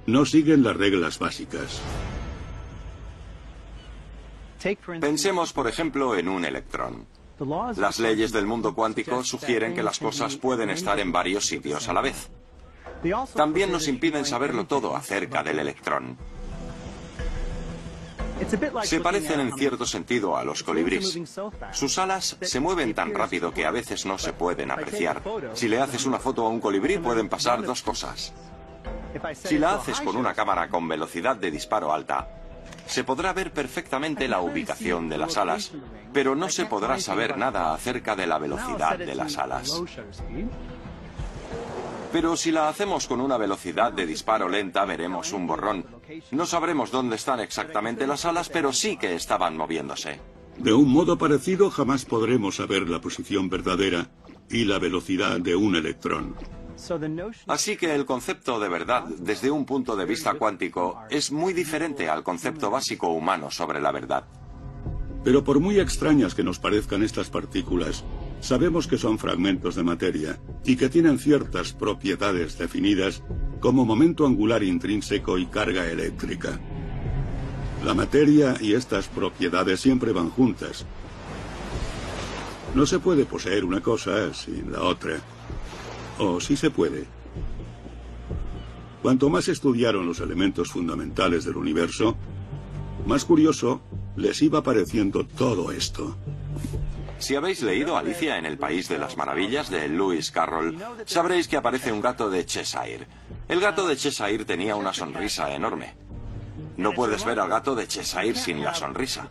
no 0.07 0.25
siguen 0.25 0.63
las 0.63 0.75
reglas 0.75 1.19
básicas. 1.19 1.81
Pensemos, 4.99 5.53
por 5.53 5.67
ejemplo, 5.67 6.15
en 6.15 6.29
un 6.29 6.45
electrón. 6.45 7.05
Las 7.75 7.99
leyes 7.99 8.31
del 8.31 8.47
mundo 8.47 8.73
cuántico 8.73 9.23
sugieren 9.23 9.75
que 9.75 9.83
las 9.83 9.99
cosas 9.99 10.37
pueden 10.37 10.69
estar 10.69 10.99
en 10.99 11.11
varios 11.11 11.45
sitios 11.45 11.87
a 11.87 11.93
la 11.93 12.01
vez. 12.01 12.31
También 13.35 13.71
nos 13.71 13.87
impiden 13.87 14.25
saberlo 14.25 14.65
todo 14.65 14.95
acerca 14.95 15.43
del 15.43 15.59
electrón. 15.59 16.17
Se 18.83 18.99
parecen 18.99 19.39
en 19.39 19.53
cierto 19.53 19.85
sentido 19.85 20.35
a 20.35 20.43
los 20.43 20.61
colibríes. 20.63 21.19
Sus 21.71 21.97
alas 21.97 22.37
se 22.41 22.59
mueven 22.59 22.93
tan 22.93 23.13
rápido 23.13 23.53
que 23.53 23.65
a 23.65 23.71
veces 23.71 24.05
no 24.05 24.17
se 24.17 24.33
pueden 24.33 24.71
apreciar. 24.71 25.21
Si 25.53 25.67
le 25.67 25.79
haces 25.79 26.05
una 26.05 26.19
foto 26.19 26.45
a 26.45 26.49
un 26.49 26.59
colibrí 26.59 26.97
pueden 26.97 27.29
pasar 27.29 27.63
dos 27.63 27.81
cosas. 27.81 28.33
Si 29.33 29.57
la 29.57 29.75
haces 29.75 30.01
con 30.01 30.17
una 30.17 30.33
cámara 30.33 30.67
con 30.67 30.87
velocidad 30.87 31.37
de 31.37 31.49
disparo 31.49 31.93
alta, 31.93 32.27
se 32.85 33.03
podrá 33.03 33.33
ver 33.33 33.51
perfectamente 33.51 34.27
la 34.27 34.41
ubicación 34.41 35.07
de 35.09 35.17
las 35.17 35.37
alas, 35.37 35.71
pero 36.13 36.35
no 36.35 36.49
se 36.49 36.65
podrá 36.65 36.99
saber 36.99 37.37
nada 37.37 37.73
acerca 37.73 38.15
de 38.15 38.27
la 38.27 38.37
velocidad 38.37 38.97
de 38.97 39.15
las 39.15 39.37
alas. 39.37 39.81
Pero 42.15 42.37
si 42.37 42.49
la 42.49 42.69
hacemos 42.69 43.07
con 43.07 43.19
una 43.19 43.35
velocidad 43.35 43.91
de 43.91 44.05
disparo 44.05 44.47
lenta, 44.47 44.85
veremos 44.85 45.33
un 45.33 45.45
borrón. 45.45 45.85
No 46.31 46.45
sabremos 46.45 46.89
dónde 46.89 47.17
están 47.17 47.41
exactamente 47.41 48.07
las 48.07 48.23
alas, 48.23 48.47
pero 48.47 48.71
sí 48.71 48.95
que 48.95 49.15
estaban 49.15 49.57
moviéndose. 49.57 50.21
De 50.57 50.71
un 50.71 50.89
modo 50.93 51.17
parecido, 51.17 51.69
jamás 51.69 52.05
podremos 52.05 52.55
saber 52.55 52.87
la 52.87 53.01
posición 53.01 53.49
verdadera 53.49 54.07
y 54.49 54.63
la 54.63 54.79
velocidad 54.79 55.41
de 55.41 55.57
un 55.57 55.75
electrón. 55.75 56.37
Así 57.47 57.75
que 57.75 57.93
el 57.93 58.05
concepto 58.05 58.61
de 58.61 58.69
verdad 58.69 59.03
desde 59.19 59.51
un 59.51 59.65
punto 59.65 59.97
de 59.97 60.05
vista 60.05 60.35
cuántico 60.35 61.01
es 61.09 61.33
muy 61.33 61.51
diferente 61.51 62.07
al 62.07 62.23
concepto 62.23 62.71
básico 62.71 63.09
humano 63.09 63.51
sobre 63.51 63.81
la 63.81 63.91
verdad. 63.91 64.23
Pero 65.25 65.43
por 65.43 65.59
muy 65.59 65.81
extrañas 65.81 66.33
que 66.33 66.43
nos 66.43 66.59
parezcan 66.59 67.03
estas 67.03 67.29
partículas, 67.29 68.05
sabemos 68.41 68.87
que 68.87 68.97
son 68.97 69.17
fragmentos 69.17 69.75
de 69.75 69.83
materia 69.83 70.39
y 70.63 70.75
que 70.75 70.89
tienen 70.89 71.19
ciertas 71.19 71.73
propiedades 71.73 72.57
definidas 72.57 73.23
como 73.59 73.85
momento 73.85 74.25
angular 74.25 74.63
intrínseco 74.63 75.37
y 75.37 75.45
carga 75.47 75.87
eléctrica. 75.89 76.59
La 77.83 77.93
materia 77.93 78.55
y 78.59 78.73
estas 78.73 79.07
propiedades 79.07 79.79
siempre 79.79 80.11
van 80.11 80.29
juntas. 80.29 80.85
No 82.73 82.85
se 82.85 82.99
puede 82.99 83.25
poseer 83.25 83.63
una 83.63 83.81
cosa 83.81 84.33
sin 84.33 84.71
la 84.71 84.81
otra. 84.81 85.19
O 86.19 86.39
sí 86.39 86.55
se 86.57 86.71
puede. 86.71 87.05
Cuanto 89.01 89.29
más 89.29 89.47
estudiaron 89.49 90.07
los 90.07 90.19
elementos 90.19 90.71
fundamentales 90.71 91.45
del 91.45 91.57
universo, 91.57 92.17
más 93.05 93.23
curioso 93.23 93.81
les 94.15 94.41
iba 94.41 94.63
pareciendo 94.63 95.25
todo 95.25 95.71
esto. 95.71 96.17
Si 97.25 97.35
habéis 97.35 97.63
leído 97.63 97.97
Alicia 97.97 98.37
en 98.37 98.45
el 98.45 98.59
País 98.59 98.87
de 98.87 98.99
las 98.99 99.17
Maravillas 99.17 99.71
de 99.71 99.89
Lewis 99.89 100.29
Carroll, 100.29 100.77
sabréis 101.07 101.47
que 101.47 101.57
aparece 101.57 101.91
un 101.91 101.99
gato 101.99 102.29
de 102.29 102.45
Cheshire. 102.45 103.07
El 103.47 103.59
gato 103.59 103.87
de 103.87 103.97
Cheshire 103.97 104.45
tenía 104.45 104.75
una 104.75 104.93
sonrisa 104.93 105.51
enorme. 105.51 105.95
No 106.77 106.91
puedes 106.91 107.25
ver 107.25 107.39
al 107.39 107.49
gato 107.49 107.73
de 107.73 107.87
Cheshire 107.87 108.35
sin 108.35 108.63
la 108.63 108.75
sonrisa. 108.75 109.27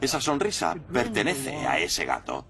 Esa 0.00 0.20
sonrisa 0.20 0.76
pertenece 0.92 1.56
a 1.66 1.80
ese 1.80 2.04
gato. 2.04 2.46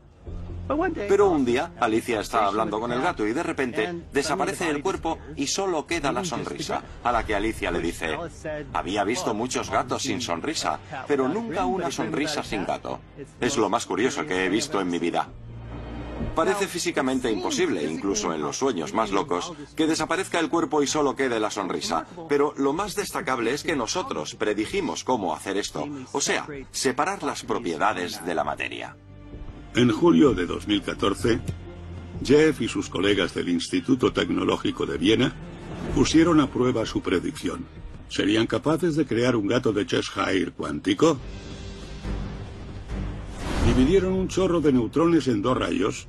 Pero 1.08 1.30
un 1.30 1.44
día 1.44 1.72
Alicia 1.78 2.20
está 2.20 2.46
hablando 2.46 2.80
con 2.80 2.90
el 2.92 3.02
gato 3.02 3.26
y 3.26 3.32
de 3.32 3.42
repente 3.42 4.02
desaparece 4.12 4.70
el 4.70 4.82
cuerpo 4.82 5.18
y 5.36 5.46
solo 5.46 5.86
queda 5.86 6.12
la 6.12 6.24
sonrisa, 6.24 6.82
a 7.02 7.12
la 7.12 7.24
que 7.24 7.34
Alicia 7.34 7.70
le 7.70 7.80
dice, 7.80 8.16
había 8.72 9.04
visto 9.04 9.34
muchos 9.34 9.70
gatos 9.70 10.02
sin 10.02 10.20
sonrisa, 10.20 10.78
pero 11.06 11.28
nunca 11.28 11.66
una 11.66 11.90
sonrisa 11.90 12.42
sin 12.42 12.64
gato. 12.64 13.00
Es 13.40 13.56
lo 13.56 13.68
más 13.68 13.86
curioso 13.86 14.24
que 14.26 14.44
he 14.44 14.48
visto 14.48 14.80
en 14.80 14.88
mi 14.88 14.98
vida. 14.98 15.28
Parece 16.34 16.66
físicamente 16.66 17.30
imposible, 17.30 17.84
incluso 17.84 18.32
en 18.32 18.42
los 18.42 18.56
sueños 18.56 18.92
más 18.92 19.10
locos, 19.10 19.52
que 19.76 19.86
desaparezca 19.86 20.40
el 20.40 20.48
cuerpo 20.48 20.82
y 20.82 20.86
solo 20.86 21.14
quede 21.14 21.38
la 21.38 21.50
sonrisa. 21.50 22.06
Pero 22.28 22.54
lo 22.56 22.72
más 22.72 22.96
destacable 22.96 23.52
es 23.52 23.62
que 23.62 23.76
nosotros 23.76 24.34
predijimos 24.34 25.04
cómo 25.04 25.34
hacer 25.34 25.56
esto, 25.56 25.86
o 26.12 26.20
sea, 26.20 26.46
separar 26.72 27.22
las 27.22 27.44
propiedades 27.44 28.24
de 28.24 28.34
la 28.34 28.42
materia. 28.42 28.96
En 29.76 29.90
julio 29.90 30.34
de 30.34 30.46
2014, 30.46 31.40
Jeff 32.24 32.60
y 32.60 32.68
sus 32.68 32.88
colegas 32.88 33.34
del 33.34 33.48
Instituto 33.48 34.12
Tecnológico 34.12 34.86
de 34.86 34.98
Viena 34.98 35.34
pusieron 35.96 36.38
a 36.38 36.48
prueba 36.48 36.86
su 36.86 37.02
predicción. 37.02 37.66
¿Serían 38.08 38.46
capaces 38.46 38.94
de 38.94 39.04
crear 39.04 39.34
un 39.34 39.48
gato 39.48 39.72
de 39.72 39.84
Cheshire 39.84 40.52
cuántico? 40.52 41.18
Dividieron 43.66 44.12
un 44.12 44.28
chorro 44.28 44.60
de 44.60 44.72
neutrones 44.72 45.26
en 45.26 45.42
dos 45.42 45.58
rayos 45.58 46.06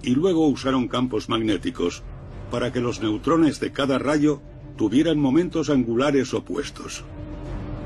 y 0.00 0.10
luego 0.10 0.46
usaron 0.46 0.86
campos 0.86 1.28
magnéticos 1.28 2.04
para 2.52 2.72
que 2.72 2.80
los 2.80 3.02
neutrones 3.02 3.58
de 3.58 3.72
cada 3.72 3.98
rayo 3.98 4.40
tuvieran 4.76 5.18
momentos 5.18 5.70
angulares 5.70 6.34
opuestos. 6.34 7.02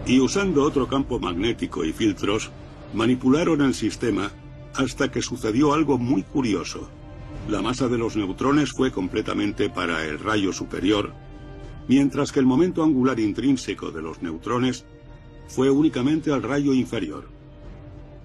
Y 0.07 0.21
usando 0.21 0.63
otro 0.63 0.89
campo 0.89 1.19
magnético 1.19 1.87
y 1.87 1.95
filtros, 1.95 2.51
manipularon 2.93 3.63
el 3.63 3.73
sistema 3.73 4.31
hasta 4.77 5.11
que 5.11 5.23
sucedió 5.23 5.75
algo 5.75 5.99
muy 5.99 6.23
curioso. 6.23 6.89
La 7.49 7.63
masa 7.63 7.89
de 7.89 7.99
los 7.99 8.17
neutrones 8.17 8.73
fue 8.73 8.91
completamente 8.93 9.69
para 9.69 10.05
el 10.05 10.19
rayo 10.19 10.53
superior, 10.53 11.13
mientras 11.89 12.33
que 12.33 12.41
el 12.41 12.47
momento 12.47 12.83
angular 12.83 13.19
intrínseco 13.19 13.91
de 13.91 14.03
los 14.03 14.23
neutrones 14.23 14.85
fue 15.49 15.71
únicamente 15.71 16.33
al 16.33 16.43
rayo 16.43 16.73
inferior. 16.73 17.29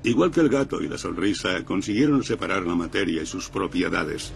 Igual 0.04 0.32
que 0.32 0.42
el 0.42 0.50
gato 0.50 0.82
y 0.82 0.88
la 0.88 0.98
sonrisa, 0.98 1.66
consiguieron 1.66 2.24
separar 2.24 2.66
la 2.66 2.76
materia 2.76 3.24
y 3.24 3.26
sus 3.26 3.50
propiedades. 3.50 4.32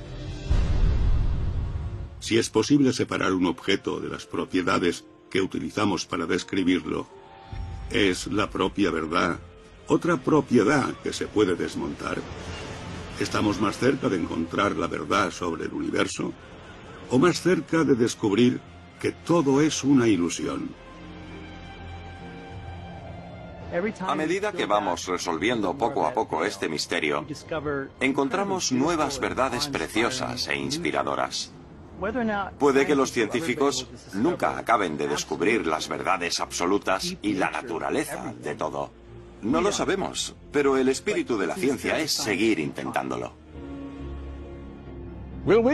Si 2.19 2.37
es 2.37 2.49
posible 2.49 2.91
separar 2.93 3.33
un 3.33 3.45
objeto 3.45 3.99
de 3.99 4.09
las 4.09 4.25
propiedades 4.25 5.05
que 5.29 5.41
utilizamos 5.41 6.05
para 6.05 6.25
describirlo, 6.25 7.07
es 7.91 8.27
la 8.27 8.49
propia 8.49 8.91
verdad 8.91 9.39
otra 9.91 10.15
propiedad 10.15 10.93
que 11.03 11.11
se 11.11 11.27
puede 11.27 11.55
desmontar. 11.55 12.17
¿Estamos 13.19 13.59
más 13.59 13.77
cerca 13.77 14.07
de 14.07 14.15
encontrar 14.15 14.77
la 14.77 14.87
verdad 14.87 15.31
sobre 15.31 15.65
el 15.65 15.73
universo 15.73 16.31
o 17.09 17.19
más 17.19 17.41
cerca 17.41 17.83
de 17.83 17.95
descubrir 17.95 18.61
que 19.01 19.11
todo 19.11 19.59
es 19.59 19.83
una 19.83 20.07
ilusión? 20.07 20.69
A 24.07 24.15
medida 24.15 24.53
que 24.53 24.65
vamos 24.65 25.07
resolviendo 25.07 25.77
poco 25.77 26.05
a 26.05 26.13
poco 26.13 26.45
este 26.45 26.69
misterio, 26.69 27.25
encontramos 27.99 28.71
nuevas 28.71 29.19
verdades 29.19 29.67
preciosas 29.67 30.47
e 30.47 30.55
inspiradoras. 30.55 31.51
Puede 32.57 32.87
que 32.87 32.95
los 32.95 33.11
científicos 33.11 33.87
nunca 34.13 34.57
acaben 34.57 34.97
de 34.97 35.07
descubrir 35.09 35.67
las 35.67 35.89
verdades 35.89 36.39
absolutas 36.39 37.15
y 37.21 37.33
la 37.33 37.51
naturaleza 37.51 38.33
de 38.41 38.55
todo. 38.55 39.00
No 39.41 39.61
lo 39.61 39.71
sabemos, 39.71 40.35
pero 40.51 40.77
el 40.77 40.89
espíritu 40.89 41.37
de 41.37 41.47
la 41.47 41.55
ciencia 41.55 41.99
es 41.99 42.11
seguir 42.11 42.59
intentándolo. 42.59 43.33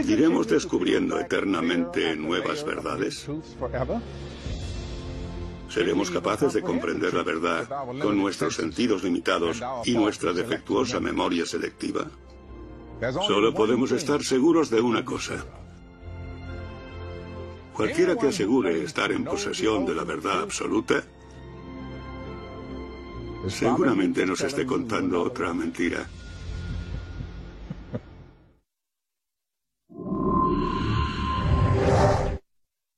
¿Iremos 0.06 0.48
descubriendo 0.48 1.20
eternamente 1.20 2.16
nuevas 2.16 2.64
verdades? 2.64 3.28
¿Seremos 5.68 6.10
capaces 6.10 6.54
de 6.54 6.62
comprender 6.62 7.12
la 7.12 7.22
verdad 7.22 7.68
con 8.00 8.16
nuestros 8.16 8.54
sentidos 8.54 9.04
limitados 9.04 9.62
y 9.84 9.92
nuestra 9.92 10.32
defectuosa 10.32 11.00
memoria 11.00 11.44
selectiva? 11.44 12.06
Solo 13.26 13.52
podemos 13.52 13.92
estar 13.92 14.22
seguros 14.24 14.70
de 14.70 14.80
una 14.80 15.04
cosa. 15.04 15.44
Cualquiera 17.74 18.16
que 18.16 18.28
asegure 18.28 18.82
estar 18.82 19.12
en 19.12 19.24
posesión 19.24 19.84
de 19.84 19.94
la 19.94 20.04
verdad 20.04 20.40
absoluta 20.40 21.04
Seguramente 23.48 24.26
nos 24.26 24.40
esté 24.40 24.64
contando 24.64 25.22
otra 25.22 25.52
mentira. 25.54 26.06